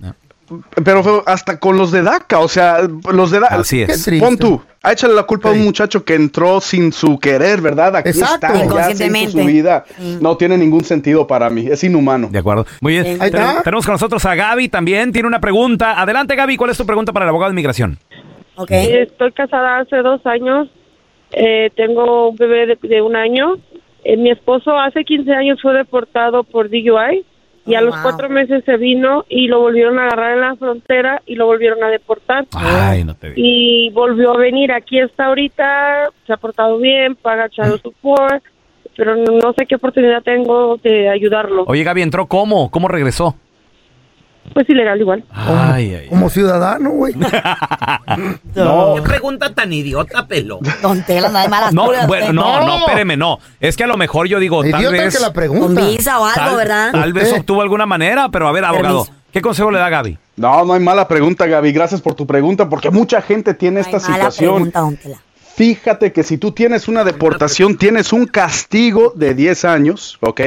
Pero 0.84 1.24
hasta 1.26 1.60
con 1.60 1.76
los 1.76 1.92
de 1.92 2.04
DACA, 2.04 2.38
o 2.40 2.48
sea, 2.48 2.80
los 3.12 3.32
de 3.32 3.40
DACA. 3.40 3.56
Así 3.56 3.82
es. 3.82 4.08
Pon 4.20 4.38
tú, 4.38 4.62
échale 4.88 5.16
la 5.16 5.24
culpa 5.24 5.50
a 5.50 5.54
un 5.54 5.64
muchacho 5.64 6.06
que 6.06 6.14
entró 6.14 6.62
sin 6.62 6.94
su 6.94 7.18
querer, 7.18 7.62
¿verdad? 7.62 7.96
Aquí 7.96 8.10
Exacto. 8.10 8.46
está, 8.48 8.54
ya 8.60 8.64
Inconscientemente. 8.66 9.32
su 9.32 9.44
vida. 9.44 9.86
No 10.22 10.38
tiene 10.38 10.56
ningún 10.58 10.84
sentido 10.84 11.26
para 11.26 11.50
mí, 11.50 11.66
es 11.68 11.84
inhumano. 11.84 12.28
De 12.32 12.38
acuerdo. 12.38 12.68
Muy 12.80 12.94
bien. 12.94 13.06
Ahí 13.20 13.32
Ten- 13.32 13.42
está. 13.42 13.64
Tenemos 13.64 13.86
con 13.86 13.94
nosotros 13.94 14.24
a 14.26 14.36
Gaby 14.36 14.70
también. 14.70 15.12
Tiene 15.12 15.28
una 15.28 15.40
pregunta. 15.42 16.00
Adelante, 16.00 16.36
Gaby. 16.36 16.58
¿Cuál 16.58 16.70
es 16.70 16.78
tu 16.78 16.86
pregunta 16.86 17.12
para 17.12 17.26
el 17.26 17.30
abogado 17.30 17.50
de 17.50 17.54
inmigración? 17.54 17.98
Ok. 18.56 18.70
Estoy 18.72 19.32
casada 19.32 19.80
hace 19.80 19.98
dos 19.98 20.24
años. 20.28 20.70
Eh, 21.32 21.72
tengo 21.76 22.30
un 22.30 22.36
bebé 22.36 22.68
de, 22.68 22.78
de 22.88 23.02
un 23.02 23.16
año. 23.16 23.56
Eh, 24.06 24.18
mi 24.18 24.30
esposo 24.30 24.78
hace 24.78 25.04
15 25.04 25.34
años 25.34 25.60
fue 25.62 25.74
deportado 25.74 26.44
por 26.44 26.70
DUI 26.70 27.26
y 27.66 27.74
a 27.74 27.80
Oh, 27.80 27.86
los 27.86 27.96
wow. 27.96 28.04
cuatro 28.04 28.30
meses 28.30 28.64
se 28.64 28.78
vino 28.78 29.26
y 29.28 29.48
lo 29.48 29.60
volvieron 29.60 29.98
a 29.98 30.04
agarrar 30.04 30.34
en 30.34 30.42
la 30.42 30.56
frontera 30.56 31.24
y 31.26 31.34
lo 31.36 31.48
volvieron 31.48 31.84
a 31.84 31.88
deportar. 31.90 32.46
Ay, 32.54 33.04
no 33.04 33.16
te. 33.16 33.34
Y 33.36 33.90
volvió 33.90 34.34
a 34.34 34.38
venir. 34.38 34.72
Aquí 34.72 35.00
está 35.00 35.26
ahorita, 35.26 36.12
se 36.28 36.34
ha 36.34 36.38
portado 36.38 36.78
bien, 36.78 37.16
paga 37.16 37.50
child 37.50 37.82
support, 37.82 38.44
pero 38.96 39.16
no, 39.16 39.40
no 39.40 39.54
sé 39.54 39.66
qué 39.66 39.76
oportunidad 39.76 40.22
tengo 40.22 40.78
de 40.78 41.10
ayudarlo. 41.10 41.64
Oye, 41.66 41.84
Gaby, 41.84 42.04
¿entró 42.04 42.28
cómo? 42.28 42.70
¿Cómo 42.70 42.88
regresó? 42.88 43.36
Pues 44.54 44.70
ilegal 44.70 45.00
igual. 45.02 45.24
Ay, 45.34 45.96
ay. 45.96 46.08
Como 46.08 46.30
ciudadano, 46.30 46.92
güey. 46.92 47.14
No, 48.56 48.96
¿Qué 48.96 49.02
pregunta 49.02 49.54
tan 49.54 49.74
idiota, 49.74 50.26
pelo? 50.28 50.60
Don 50.82 51.04
Tela, 51.04 51.30
no 51.30 51.38
hay 51.38 51.48
malas 51.50 51.74
No, 51.74 51.86
puras, 51.86 52.08
bueno, 52.08 52.32
no, 52.34 52.62
No. 52.62 52.68
no, 52.68 52.78
espéreme, 52.80 53.18
no. 53.18 53.40
Es 53.60 53.76
que 53.76 53.84
a 53.84 53.88
lo 53.88 53.98
mejor 53.98 54.28
yo 54.28 54.40
digo, 54.40 54.62
tal 54.64 54.80
Idiota 54.82 54.92
vez. 55.04 55.14
que 55.16 55.20
la 55.22 55.28
Con 55.28 55.34
pregunta. 55.34 55.82
visa 55.86 56.20
o 56.20 56.26
algo, 56.26 56.36
Tal, 56.36 56.56
¿verdad? 56.56 56.92
tal 56.94 57.14
vez 57.14 57.26
Usted. 57.26 57.40
obtuvo 57.42 57.62
alguna 57.62 57.86
manera, 57.86 58.30
pero 58.30 58.48
a 58.48 58.52
ver, 58.52 58.64
abogado, 58.64 59.04
Permiso. 59.06 59.22
¿qué 59.32 59.42
consejo 59.42 59.72
le 59.72 59.80
da 59.80 59.88
a 59.88 59.90
Gaby? 59.90 60.18
no, 60.38 60.64
no 60.66 60.74
hay 60.74 60.80
mala 60.80 61.08
pregunta, 61.08 61.46
Gaby. 61.46 61.72
Gracias 61.74 62.02
por 62.02 62.14
tu 62.16 62.26
pregunta, 62.26 62.70
porque 62.70 62.90
mucha 62.92 63.22
gente 63.22 63.54
tiene 63.54 63.82
esta 63.82 63.98
mala 64.00 64.06
situación. 64.32 64.54
pregunta, 64.56 64.80
don 64.80 64.96
Tela. 64.98 65.18
Fíjate 65.56 66.12
que 66.12 66.24
si 66.24 66.38
tú 66.38 66.52
tienes 66.52 66.90
una 66.90 67.06
deportación, 67.06 67.78
tienes 67.78 68.12
un 68.12 68.26
castigo 68.26 69.14
de 69.16 69.34
10 69.34 69.64
años, 69.64 70.18
¿ok? 70.20 70.42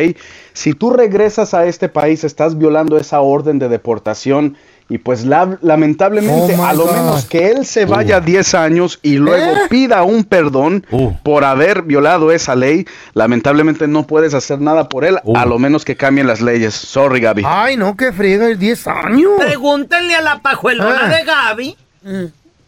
Si 0.53 0.75
tú 0.75 0.93
regresas 0.93 1.55
a 1.55 1.65
este 1.65 1.89
país, 1.89 2.25
estás 2.25 2.59
violando 2.59 2.99
esa 2.99 3.21
orden 3.21 3.59
de 3.59 3.71
deportación 3.71 4.57
y 4.91 4.99
pues 4.99 5.25
la- 5.25 5.59
lamentablemente, 5.63 6.57
Oh, 6.59 6.65
a 6.67 6.75
lo 6.75 6.85
God. 6.85 6.93
menos 6.93 7.25
que 7.25 7.49
él 7.51 7.65
se 7.65 7.87
vaya 7.87 8.21
10 8.21 8.55
años 8.55 8.99
y 9.03 9.17
luego 9.17 9.53
¿Eh? 9.53 9.61
pida 9.71 10.03
un 10.03 10.25
perdón 10.25 10.85
Uh. 10.91 11.13
por 11.23 11.45
haber 11.45 11.83
violado 11.83 12.31
esa 12.31 12.55
ley, 12.55 12.87
lamentablemente 13.15 13.89
no 13.89 14.07
puedes 14.07 14.35
hacer 14.35 14.61
nada 14.61 14.91
por 14.91 15.07
él, 15.07 15.19
Uh. 15.25 15.37
a 15.39 15.47
lo 15.47 15.59
menos 15.59 15.87
que 15.87 15.97
cambien 15.97 16.27
las 16.27 16.43
leyes. 16.43 16.75
Sorry, 16.75 17.21
Gaby. 17.21 17.45
Ay, 17.47 17.79
no, 17.79 17.97
que 17.97 18.13
friega, 18.13 18.47
10 18.49 18.87
años. 18.87 19.33
Pregúntenle 19.39 20.15
a 20.15 20.21
la 20.21 20.41
pajuelona 20.41 21.01
Ah. 21.05 21.09
de 21.09 21.25
Gaby 21.25 21.77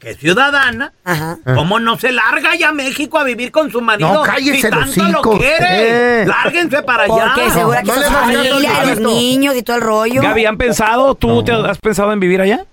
que 0.01 0.11
es 0.11 0.17
ciudadana, 0.17 0.93
¿cómo 1.55 1.79
no 1.79 1.97
se 1.99 2.11
larga 2.11 2.57
ya 2.59 2.71
a 2.71 2.73
México 2.73 3.19
a 3.19 3.25
vivir 3.25 3.53
con 3.53 3.71
su 3.71 3.81
marido? 3.83 4.13
No, 4.13 4.23
cállese 4.23 4.63
si 4.63 4.71
tanto 4.71 5.05
lo 5.13 5.39
quiere. 5.39 6.23
Eh. 6.23 6.27
Lárguense 6.27 6.83
para 6.83 7.05
allá. 7.05 7.33
Porque 7.35 7.51
segura 7.51 7.81
que 7.83 7.87
no 7.87 7.93
hagas 7.93 8.09
familia, 8.11 8.85
los 8.87 9.01
niños 9.01 9.55
y 9.57 9.63
todo 9.63 9.77
el 9.77 9.83
rollo. 9.83 10.23
Gaby, 10.23 10.47
¿han 10.47 10.57
pensado? 10.57 11.15
¿Tú 11.15 11.43
te 11.45 11.53
has 11.53 11.79
pensado 11.79 12.13
en 12.13 12.19
vivir 12.21 12.41
allá? 12.41 12.65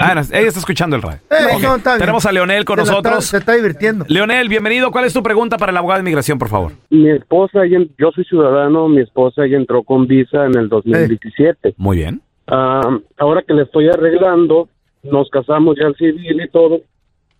Ah, 0.00 0.14
no, 0.14 0.20
ella 0.20 0.48
está 0.48 0.60
escuchando 0.60 0.96
el 0.96 1.02
radio. 1.02 1.18
Eh, 1.30 1.58
no. 1.60 1.78
Tenemos 1.98 2.24
a 2.26 2.32
Leonel 2.32 2.64
con 2.64 2.76
Se 2.76 2.80
la 2.80 2.82
está- 2.84 2.92
nosotros. 3.10 3.24
Se 3.26 3.36
está 3.38 3.52
divirtiendo. 3.52 4.04
Leonel, 4.08 4.48
bienvenido. 4.48 4.90
¿Cuál 4.90 5.04
es 5.04 5.12
tu 5.12 5.22
pregunta 5.22 5.58
para 5.58 5.70
el 5.70 5.76
abogado 5.78 5.98
de 5.98 6.02
inmigración, 6.02 6.38
por 6.38 6.48
favor? 6.48 6.72
Mi 6.90 7.10
esposa, 7.10 7.60
yo 7.66 8.10
soy 8.14 8.24
ciudadano, 8.24 8.88
mi 8.88 9.00
esposa 9.02 9.42
ya 9.46 9.56
entró 9.56 9.82
con 9.82 10.06
visa 10.06 10.44
en 10.46 10.56
el 10.56 10.68
2017. 10.68 11.74
Muy 11.76 11.98
bien. 11.98 12.22
Ah, 12.48 12.80
ahora 13.18 13.42
que 13.46 13.54
le 13.54 13.62
estoy 13.62 13.88
arreglando, 13.88 14.68
nos 15.02 15.28
casamos 15.30 15.76
ya 15.80 15.86
al 15.86 15.96
civil 15.96 16.40
y 16.40 16.48
todo. 16.48 16.80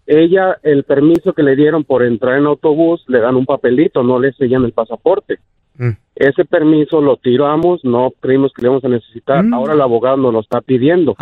Ella, 0.07 0.59
el 0.63 0.83
permiso 0.85 1.33
que 1.33 1.43
le 1.43 1.55
dieron 1.55 1.85
por 1.85 2.03
entrar 2.03 2.37
en 2.39 2.47
autobús, 2.47 3.05
le 3.07 3.21
dan 3.21 3.37
un 3.37 3.47
papelito, 3.47 4.03
no 4.03 4.19
le 4.19 4.33
sellan 4.33 4.65
el 4.65 4.73
pasaporte. 4.73 5.39
Mm. 5.77 5.91
Ese 6.17 6.45
permiso 6.45 7.01
lo 7.01 7.17
tiramos, 7.17 7.85
no 7.85 8.13
creímos 8.21 8.53
que 8.53 8.63
le 8.63 8.67
íbamos 8.69 8.85
a 8.85 8.89
necesitar. 8.89 9.45
Ahora 9.53 9.75
el 9.75 9.81
abogado 9.81 10.17
nos 10.17 10.33
lo 10.33 10.41
está 10.41 10.61
pidiendo. 10.61 11.15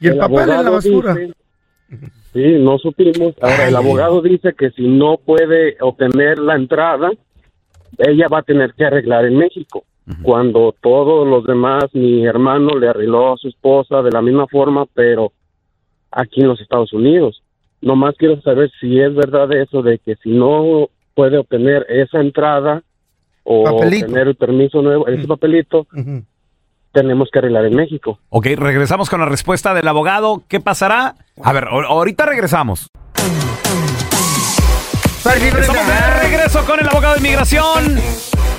Y 0.00 0.08
el 0.08 0.16
papel 0.16 0.38
en 0.58 0.64
la 0.64 0.70
basura. 0.70 1.14
dice- 1.14 1.34
sí, 2.32 2.56
no 2.60 2.78
supimos. 2.78 3.34
Ahora 3.42 3.68
el 3.68 3.76
abogado 3.76 4.22
dice 4.22 4.54
que 4.54 4.70
si 4.70 4.86
no 4.86 5.18
puede 5.18 5.76
obtener 5.80 6.38
la 6.38 6.54
entrada, 6.54 7.10
ella 7.98 8.28
va 8.28 8.38
a 8.38 8.42
tener 8.42 8.74
que 8.74 8.84
arreglar 8.84 9.24
en 9.26 9.36
México. 9.38 9.84
Cuando 10.22 10.74
todos 10.82 11.26
los 11.26 11.44
demás, 11.46 11.84
mi 11.94 12.26
hermano 12.26 12.78
le 12.78 12.88
arregló 12.88 13.32
a 13.32 13.36
su 13.38 13.48
esposa 13.48 14.02
de 14.02 14.10
la 14.10 14.20
misma 14.20 14.46
forma, 14.48 14.84
pero 14.92 15.32
aquí 16.10 16.42
en 16.42 16.48
los 16.48 16.60
Estados 16.60 16.92
Unidos. 16.92 17.42
Nomás 17.80 18.14
quiero 18.18 18.40
saber 18.42 18.70
si 18.80 19.00
es 19.00 19.14
verdad 19.14 19.50
eso 19.54 19.82
de 19.82 19.98
que 19.98 20.16
si 20.16 20.30
no 20.30 20.88
puede 21.14 21.38
obtener 21.38 21.86
esa 21.88 22.20
entrada 22.20 22.82
o 23.44 23.64
Papelito. 23.64 24.06
obtener 24.06 24.28
el 24.28 24.34
permiso 24.36 24.82
nuevo, 24.82 25.06
ese 25.06 25.26
papelito, 25.26 25.86
tenemos 26.92 27.28
que 27.32 27.38
arreglar 27.38 27.64
en 27.66 27.74
México. 27.76 28.18
Ok, 28.30 28.46
regresamos 28.56 29.08
con 29.10 29.20
la 29.20 29.26
respuesta 29.26 29.72
del 29.74 29.88
abogado. 29.88 30.42
¿Qué 30.48 30.60
pasará? 30.60 31.14
A 31.42 31.52
ver, 31.52 31.64
ahor- 31.64 31.86
ahorita 31.88 32.26
regresamos. 32.26 32.90
Estamos 35.24 35.86
de 35.86 36.28
regreso 36.28 36.64
con 36.66 36.78
el 36.80 36.88
abogado 36.88 37.14
de 37.14 37.20
inmigración. 37.20 37.98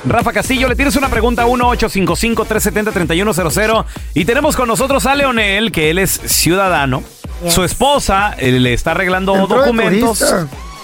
Rafa 0.07 0.31
Castillo, 0.31 0.69
le 0.69 0.75
tienes 0.75 0.95
una 0.95 1.09
pregunta 1.09 1.47
1-855-370-3100 1.47 3.85
y 4.13 4.25
tenemos 4.25 4.55
con 4.55 4.67
nosotros 4.67 5.07
a 5.07 5.15
Leonel, 5.15 5.71
que 5.71 5.89
él 5.89 5.97
es 5.97 6.11
ciudadano. 6.11 7.01
Su 7.47 7.63
esposa 7.63 8.35
eh, 8.37 8.51
le 8.51 8.73
está 8.73 8.91
arreglando 8.91 9.35
Entró 9.35 9.57
documentos 9.59 10.23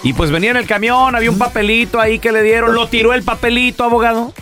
y 0.02 0.12
pues 0.12 0.32
venía 0.32 0.50
en 0.50 0.56
el 0.56 0.66
camión, 0.66 1.14
había 1.14 1.30
un 1.30 1.38
papelito 1.38 2.00
ahí 2.00 2.18
que 2.18 2.32
le 2.32 2.42
dieron, 2.42 2.74
lo 2.74 2.88
tiró 2.88 3.14
el 3.14 3.22
papelito, 3.22 3.84
abogado. 3.84 4.34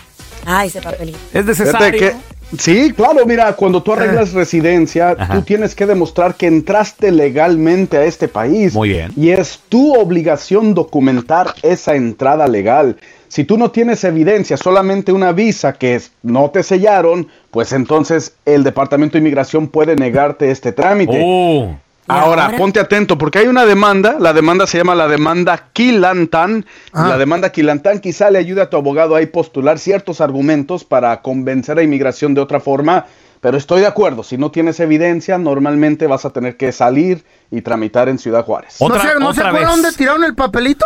Ay, 0.47 0.69
ese 0.69 0.81
papelito. 0.81 1.19
Es 1.35 1.45
Fíjate 1.45 1.45
necesario. 1.45 2.17
Sí, 2.59 2.93
claro, 2.93 3.25
mira, 3.27 3.53
cuando 3.55 3.83
tú 3.83 3.93
arreglas 3.93 4.33
residencia, 4.33 5.17
tú 5.33 5.43
tienes 5.43 5.75
que 5.75 5.87
demostrar 5.87 6.35
que 6.35 6.47
entraste 6.47 7.11
legalmente 7.13 7.97
a 7.97 8.05
este 8.05 8.29
país. 8.29 8.75
Muy 8.75 8.91
bien. 8.91 9.13
Y 9.17 9.31
es 9.31 9.61
tu 9.69 9.95
obligación 9.95 10.75
documentar 10.75 11.55
esa 11.63 11.95
entrada 11.95 12.47
legal. 12.47 12.97
Si 13.29 13.45
tú 13.45 13.57
no 13.57 13.71
tienes 13.71 14.03
evidencia, 14.03 14.57
solamente 14.57 15.13
una 15.13 15.33
visa 15.33 15.75
que 15.75 16.01
no 16.23 16.51
te 16.51 16.65
sellaron, 16.65 17.29
pues 17.53 17.73
entonces 17.73 18.35
el 18.45 18.65
Departamento 18.65 19.13
de 19.13 19.21
Inmigración 19.21 19.69
puede 19.69 19.95
negarte 19.95 20.51
este 20.51 20.73
trámite. 20.73 21.21
Oh. 21.23 21.77
Ahora, 22.11 22.47
ahora? 22.47 22.59
ponte 22.59 22.81
atento, 22.81 23.19
porque 23.19 23.41
hay 23.41 23.47
una 23.47 23.65
demanda, 23.67 24.17
la 24.19 24.33
demanda 24.33 24.67
se 24.67 24.79
llama 24.79 24.95
la 24.95 25.09
demanda 25.09 25.69
Quilantan. 25.73 26.67
Ah. 26.93 27.09
La 27.09 27.19
demanda 27.19 27.51
Quilantan 27.51 28.01
quizá 28.01 28.31
le 28.31 28.39
ayude 28.39 28.63
a 28.63 28.71
tu 28.71 28.77
abogado 28.77 29.17
a 29.17 29.21
postular 29.27 29.79
ciertos 29.79 30.21
argumentos 30.21 30.85
para 30.85 31.23
convencer 31.23 31.79
a 31.79 31.83
inmigración 31.83 32.35
de 32.35 32.41
otra 32.41 32.61
forma, 32.61 33.07
pero 33.41 33.57
estoy 33.57 33.81
de 33.81 33.87
acuerdo, 33.87 34.23
si 34.23 34.37
no 34.37 34.51
tienes 34.51 34.81
evidencia, 34.81 35.39
normalmente 35.39 36.07
vas 36.07 36.25
a 36.25 36.31
tener 36.31 36.57
que 36.57 36.73
salir 36.73 37.25
y 37.51 37.63
tramitar 37.63 38.09
en 38.09 38.19
Ciudad 38.19 38.45
Juárez. 38.45 38.77
¿No 38.81 38.89
se, 39.01 39.19
¿no 39.19 39.33
se 39.33 39.43
acuerdan 39.43 39.71
dónde 39.71 39.93
tiraron 39.93 40.25
el 40.25 40.35
papelito? 40.35 40.85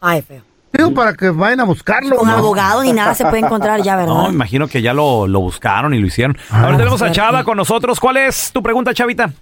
Ay, 0.00 0.22
feo. 0.22 0.42
Digo, 0.72 0.92
para 0.92 1.14
que 1.14 1.30
vayan 1.30 1.60
a 1.60 1.64
buscarlo. 1.64 2.16
Con 2.16 2.28
¿no? 2.28 2.36
abogado 2.36 2.82
ni 2.82 2.92
nada 2.92 3.14
se 3.14 3.24
puede 3.24 3.38
encontrar 3.38 3.82
ya, 3.82 3.96
¿verdad? 3.96 4.14
No, 4.14 4.30
imagino 4.30 4.68
que 4.68 4.82
ya 4.82 4.92
lo, 4.92 5.26
lo 5.26 5.40
buscaron 5.40 5.94
y 5.94 5.98
lo 5.98 6.06
hicieron. 6.06 6.36
Ahora 6.50 6.76
tenemos 6.76 7.00
a. 7.02 7.10
Chava 7.10 7.44
con 7.44 7.56
nosotros. 7.56 7.98
¿Cuál 7.98 8.18
es 8.18 8.52
tu 8.52 8.62
pregunta, 8.62 8.92
Chavita? 8.92 9.32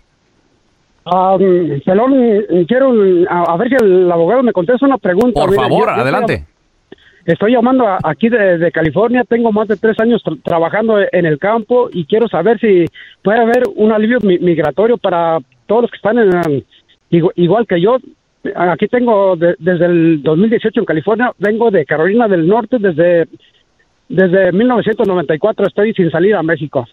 Pelón, 1.05 2.15
quiero 2.67 2.93
a, 3.29 3.53
a 3.53 3.57
ver 3.57 3.69
si 3.69 3.75
el 3.85 4.11
abogado 4.11 4.43
me 4.43 4.53
contesta 4.53 4.87
una 4.87 4.99
pregunta. 4.99 5.41
Por 5.41 5.51
Mira, 5.51 5.63
favor, 5.63 5.89
yo- 5.91 5.97
yo 5.97 6.03
adelante. 6.03 6.45
Estoy 7.27 7.53
llamando 7.53 7.87
a- 7.89 7.99
aquí 8.05 8.29
de, 8.29 8.59
de 8.59 8.71
California, 8.71 9.25
tengo 9.27 9.51
más 9.51 9.67
de 9.69 9.77
tres 9.77 9.99
años 9.99 10.23
tra- 10.23 10.39
trabajando 10.43 10.99
en 11.11 11.25
el 11.25 11.39
campo 11.39 11.89
y 11.93 12.05
quiero 12.05 12.29
saber 12.29 12.59
si 12.61 12.85
puede 13.23 13.41
haber 13.41 13.63
un 13.77 13.93
alivio 13.93 14.19
mi- 14.23 14.39
migratorio 14.39 14.99
para 14.99 15.39
todos 15.67 15.83
los 15.83 15.91
que 15.91 15.97
están 15.97 16.19
en, 16.19 16.29
um, 16.29 16.61
igu- 17.11 17.33
igual 17.37 17.67
que 17.67 17.81
yo. 17.81 17.97
Aquí 18.55 18.89
tengo 18.89 19.37
de- 19.37 19.57
desde 19.59 19.87
el 19.87 20.23
2018 20.23 20.81
en 20.81 20.85
California, 20.87 21.33
vengo 21.39 21.71
de 21.71 21.87
Carolina 21.87 22.29
del 22.29 22.47
Norte 22.47 22.77
desde 22.79 23.27
desde 24.07 24.53
1994 24.53 25.67
estoy 25.67 25.95
sin 25.95 26.11
salir 26.11 26.35
a 26.35 26.43
México. 26.43 26.87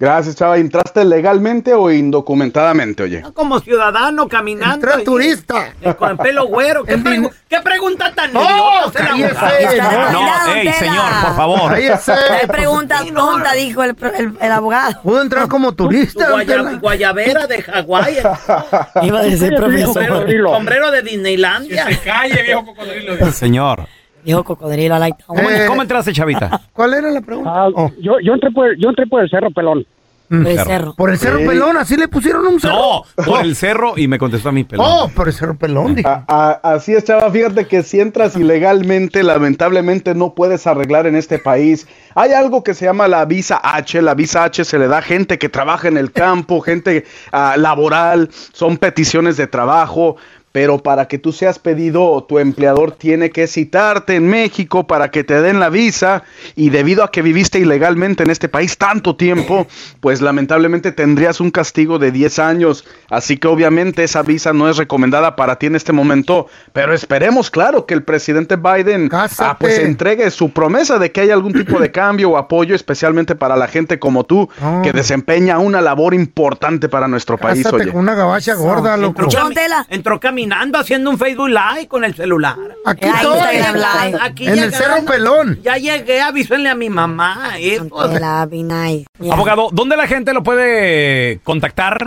Gracias, 0.00 0.36
Chava. 0.36 0.58
¿Entraste 0.58 1.04
legalmente 1.04 1.74
o 1.74 1.90
indocumentadamente, 1.90 3.02
oye? 3.02 3.22
Como 3.34 3.58
ciudadano 3.58 4.28
caminando. 4.28 4.86
ahí, 4.94 5.02
turista. 5.02 5.72
eh, 5.82 5.92
Con 5.94 6.10
el 6.12 6.16
pelo 6.18 6.46
güero. 6.46 6.84
¿Qué, 6.84 6.96
pregu- 6.98 7.32
qué 7.48 7.60
pregunta 7.60 8.12
tan 8.14 8.32
¡No, 8.32 8.40
idiota 8.42 8.92
se 8.92 9.08
abogada? 9.32 10.12
No, 10.12 10.54
ey, 10.54 10.72
señor, 10.74 11.04
por 11.24 11.36
favor. 11.36 11.72
Cállese. 11.72 12.12
Hay 12.12 12.46
pregunta 12.46 13.00
tonta, 13.12 13.52
dijo 13.54 13.82
el, 13.82 13.96
el- 14.18 14.32
el 14.40 14.52
abogado. 14.52 15.02
Pudo 15.02 15.20
entrar 15.20 15.48
como 15.48 15.72
turista. 15.72 16.30
Guaya- 16.30 16.78
guayabera 16.80 17.46
de 17.48 17.60
Hawái. 17.62 18.18
Iba 19.02 19.18
a 19.18 19.22
decir 19.22 19.52
profesor. 19.56 20.04
sombrero, 20.06 20.52
sombrero 20.54 20.90
de 20.92 21.02
Disneylandia. 21.02 21.86
Calle, 22.04 22.42
viejo 22.44 22.64
cocodrilo. 22.66 23.32
Señor. 23.32 23.88
Dijo 24.24 24.44
cocodrilo. 24.44 24.96
¿Cómo, 25.26 25.40
Eh. 25.48 25.64
cómo 25.66 25.82
entraste, 25.82 26.12
Chavita? 26.12 26.60
¿Cuál 26.72 26.94
era 26.94 27.10
la 27.10 27.20
pregunta? 27.20 27.50
Ah, 27.52 27.68
yo, 28.00 28.20
yo 28.22 28.34
entré 28.34 28.50
por 28.50 28.76
yo 28.76 28.88
entré 28.90 29.06
por 29.06 29.22
el 29.22 29.30
cerro 29.30 29.50
pelón. 29.50 29.86
Por 30.28 30.46
el 30.46 30.58
cerro. 30.58 30.94
Por 30.94 31.08
el 31.08 31.16
cerro 31.18 31.38
Sí. 31.38 31.46
pelón, 31.46 31.78
así 31.78 31.96
le 31.96 32.06
pusieron 32.06 32.46
un 32.46 32.60
cerro. 32.60 32.74
No, 32.74 33.24
por 33.24 33.40
el 33.40 33.56
cerro 33.56 33.94
y 33.96 34.08
me 34.08 34.18
contestó 34.18 34.50
a 34.50 34.52
mí, 34.52 34.62
pelón. 34.62 34.84
Oh, 34.86 35.08
por 35.08 35.26
el 35.28 35.32
cerro 35.32 35.56
pelón, 35.56 35.94
dije. 35.94 36.06
A- 36.06 36.22
a- 36.28 36.74
así 36.74 36.92
es, 36.92 37.02
chava. 37.04 37.30
Fíjate 37.30 37.66
que 37.66 37.82
si 37.82 37.98
entras 37.98 38.36
ilegalmente, 38.36 39.22
lamentablemente 39.22 40.14
no 40.14 40.34
puedes 40.34 40.66
arreglar 40.66 41.06
en 41.06 41.16
este 41.16 41.38
país. 41.38 41.88
Hay 42.14 42.32
algo 42.32 42.62
que 42.62 42.74
se 42.74 42.84
llama 42.84 43.08
la 43.08 43.24
visa 43.24 43.58
H. 43.62 44.02
La 44.02 44.12
visa 44.14 44.44
H 44.44 44.66
se 44.66 44.78
le 44.78 44.86
da 44.86 44.98
a 44.98 45.02
gente 45.02 45.38
que 45.38 45.48
trabaja 45.48 45.88
en 45.88 45.96
el 45.96 46.12
campo, 46.12 46.60
gente 46.60 47.06
ah, 47.32 47.54
laboral, 47.56 48.28
son 48.52 48.76
peticiones 48.76 49.38
de 49.38 49.46
trabajo. 49.46 50.16
Pero 50.58 50.78
para 50.78 51.06
que 51.06 51.18
tú 51.18 51.30
seas 51.30 51.60
pedido, 51.60 52.24
tu 52.24 52.40
empleador 52.40 52.90
tiene 52.90 53.30
que 53.30 53.46
citarte 53.46 54.16
en 54.16 54.26
México 54.26 54.88
para 54.88 55.12
que 55.12 55.22
te 55.22 55.40
den 55.40 55.60
la 55.60 55.68
visa. 55.68 56.24
Y 56.56 56.70
debido 56.70 57.04
a 57.04 57.12
que 57.12 57.22
viviste 57.22 57.60
ilegalmente 57.60 58.24
en 58.24 58.30
este 58.30 58.48
país 58.48 58.76
tanto 58.76 59.14
tiempo, 59.14 59.68
pues 60.00 60.20
lamentablemente 60.20 60.90
tendrías 60.90 61.40
un 61.40 61.52
castigo 61.52 62.00
de 62.00 62.10
10 62.10 62.40
años. 62.40 62.84
Así 63.08 63.36
que 63.36 63.46
obviamente 63.46 64.02
esa 64.02 64.22
visa 64.22 64.52
no 64.52 64.68
es 64.68 64.78
recomendada 64.78 65.36
para 65.36 65.60
ti 65.60 65.66
en 65.66 65.76
este 65.76 65.92
momento. 65.92 66.48
Pero 66.72 66.92
esperemos, 66.92 67.52
claro, 67.52 67.86
que 67.86 67.94
el 67.94 68.02
presidente 68.02 68.56
Biden 68.56 69.10
ah, 69.12 69.56
pues 69.60 69.78
entregue 69.78 70.28
su 70.32 70.50
promesa 70.50 70.98
de 70.98 71.12
que 71.12 71.20
hay 71.20 71.30
algún 71.30 71.52
tipo 71.52 71.78
de 71.78 71.92
cambio 71.92 72.30
o 72.30 72.36
apoyo, 72.36 72.74
especialmente 72.74 73.36
para 73.36 73.54
la 73.54 73.68
gente 73.68 74.00
como 74.00 74.24
tú, 74.24 74.48
Oh. 74.60 74.82
que 74.82 74.92
desempeña 74.92 75.60
una 75.60 75.80
labor 75.80 76.14
importante 76.14 76.88
para 76.88 77.06
nuestro 77.06 77.38
país. 77.38 77.64
Oye. 77.66 77.92
con 77.92 78.00
una 78.00 78.14
gabacha 78.16 78.54
gorda, 78.54 78.96
loco. 78.96 79.22
Entró, 79.22 79.48
entró 79.88 80.18
caminando 80.18 80.47
haciendo 80.52 81.10
un 81.10 81.18
Facebook 81.18 81.48
Live 81.48 81.88
con 81.88 82.04
el 82.04 82.14
celular. 82.14 82.56
Aquí 82.84 83.06
estoy. 83.08 83.38
Instagram 83.38 83.74
Live. 83.76 84.18
Aquí 84.20 84.46
En 84.46 84.58
el 84.58 84.72
cerro 84.74 85.04
pelón. 85.04 85.60
Ya 85.62 85.76
llegué, 85.76 86.20
avísenle 86.20 86.68
a 86.68 86.74
mi 86.74 86.90
mamá. 86.90 87.52
eh, 87.58 87.80
pues. 87.88 88.10
Tela, 88.12 88.46
be 88.46 88.62
nice. 88.62 89.06
Yeah. 89.20 89.34
Abogado, 89.34 89.68
¿dónde 89.72 89.96
la 89.96 90.06
gente 90.06 90.32
lo 90.32 90.42
puede 90.42 91.40
contactar? 91.44 91.98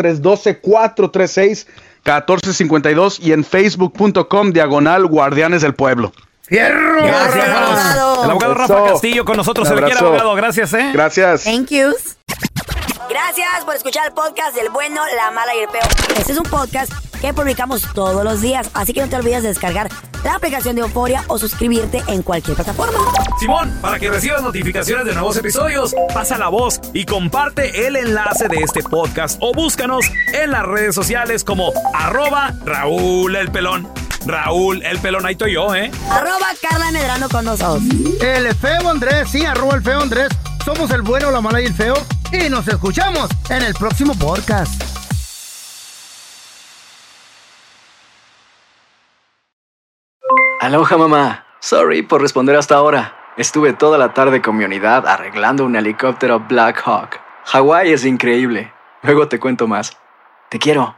312-436-1452 2.05 3.19
y 3.21 3.33
en 3.33 3.45
facebook.com 3.45 4.53
diagonal 4.53 5.07
guardianes 5.07 5.63
del 5.63 5.75
pueblo. 5.75 6.13
¡Fierro! 6.49 7.03
Gracias, 7.05 7.49
abogado. 7.49 8.25
El 8.25 8.31
abogado 8.31 8.55
Rafa. 8.55 8.85
Castillo 8.87 9.25
con 9.25 9.37
nosotros. 9.37 9.69
Se 9.69 9.75
le 9.75 9.83
quiere, 9.83 9.99
abogado. 9.99 10.35
Gracias, 10.35 10.73
¿eh? 10.73 10.91
Gracias. 10.93 11.45
Thank 11.45 11.69
yous. 11.69 12.17
Gracias 13.09 13.65
por 13.65 13.75
escuchar 13.75 14.07
el 14.07 14.13
podcast 14.13 14.55
del 14.55 14.71
bueno, 14.71 15.01
la 15.17 15.31
mala 15.31 15.55
y 15.55 15.61
el 15.61 15.69
peor. 15.69 15.85
Este 16.17 16.33
es 16.33 16.39
un 16.39 16.45
podcast 16.45 16.93
que 17.21 17.35
publicamos 17.35 17.83
todos 17.95 18.25
los 18.25 18.41
días. 18.41 18.71
Así 18.75 18.93
que 18.93 19.01
no 19.01 19.09
te 19.09 19.17
olvides 19.17 19.43
de 19.43 19.49
descargar 19.49 19.89
la 20.25 20.35
aplicación 20.35 20.75
de 20.75 20.83
Euforia 20.83 21.23
o 21.29 21.39
suscribirte 21.39 22.03
en 22.09 22.23
cualquier 22.23 22.57
plataforma. 22.57 22.99
Simón, 23.39 23.79
para 23.81 23.99
que 23.99 24.11
recibas 24.11 24.43
notificaciones 24.43 25.05
de 25.05 25.13
nuevos 25.13 25.37
episodios, 25.37 25.95
pasa 26.15 26.39
la 26.39 26.49
voz 26.49 26.81
y 26.93 27.05
comparte 27.05 27.87
el 27.87 27.97
enlace 27.97 28.49
de 28.49 28.59
este 28.59 28.83
podcast 28.83 29.39
o 29.41 29.53
búscanos 29.53 30.05
en 30.33 30.51
las 30.51 30.65
redes 30.65 30.95
sociales 30.95 31.45
como 31.45 31.73
arroba 31.95 32.55
Raúl 32.65 33.37
el 33.37 33.51
Pelón. 33.51 33.89
Raúl 34.29 34.83
el 34.85 34.99
Pelón, 34.99 35.25
ahí 35.25 35.33
estoy 35.33 35.55
yo, 35.55 35.75
¿eh? 35.75 35.91
Arroba 36.11 36.49
Carla 36.61 36.93
Medrano 36.93 37.29
con 37.31 37.47
nosotros. 37.47 37.83
El 38.21 38.55
feo 38.55 38.91
Andrés, 38.91 39.31
sí, 39.31 39.45
arroba 39.45 39.75
el 39.75 39.83
feo 39.83 40.01
Andrés. 40.01 40.29
Somos 40.67 40.91
el 40.91 41.01
bueno, 41.01 41.31
la 41.31 41.41
mala 41.41 41.63
y 41.63 41.65
el 41.65 41.73
feo. 41.73 41.95
Y 42.31 42.51
nos 42.51 42.69
escuchamos 42.69 43.31
en 43.49 43.63
el 43.63 43.73
próximo 43.73 44.15
podcast. 44.19 44.83
Aloha 50.61 50.99
mamá. 50.99 51.47
Sorry 51.61 52.03
por 52.03 52.21
responder 52.21 52.55
hasta 52.57 52.75
ahora. 52.75 53.17
Estuve 53.39 53.73
toda 53.73 53.97
la 53.97 54.13
tarde 54.13 54.43
con 54.43 54.59
mi 54.59 54.65
unidad 54.65 55.07
arreglando 55.07 55.65
un 55.65 55.75
helicóptero 55.75 56.41
Black 56.41 56.83
Hawk. 56.85 57.19
Hawái 57.47 57.93
es 57.93 58.05
increíble. 58.05 58.75
Luego 59.03 59.27
te 59.29 59.41
cuento 59.41 59.67
más. 59.67 59.97
Te 60.51 60.59
quiero. 60.59 60.98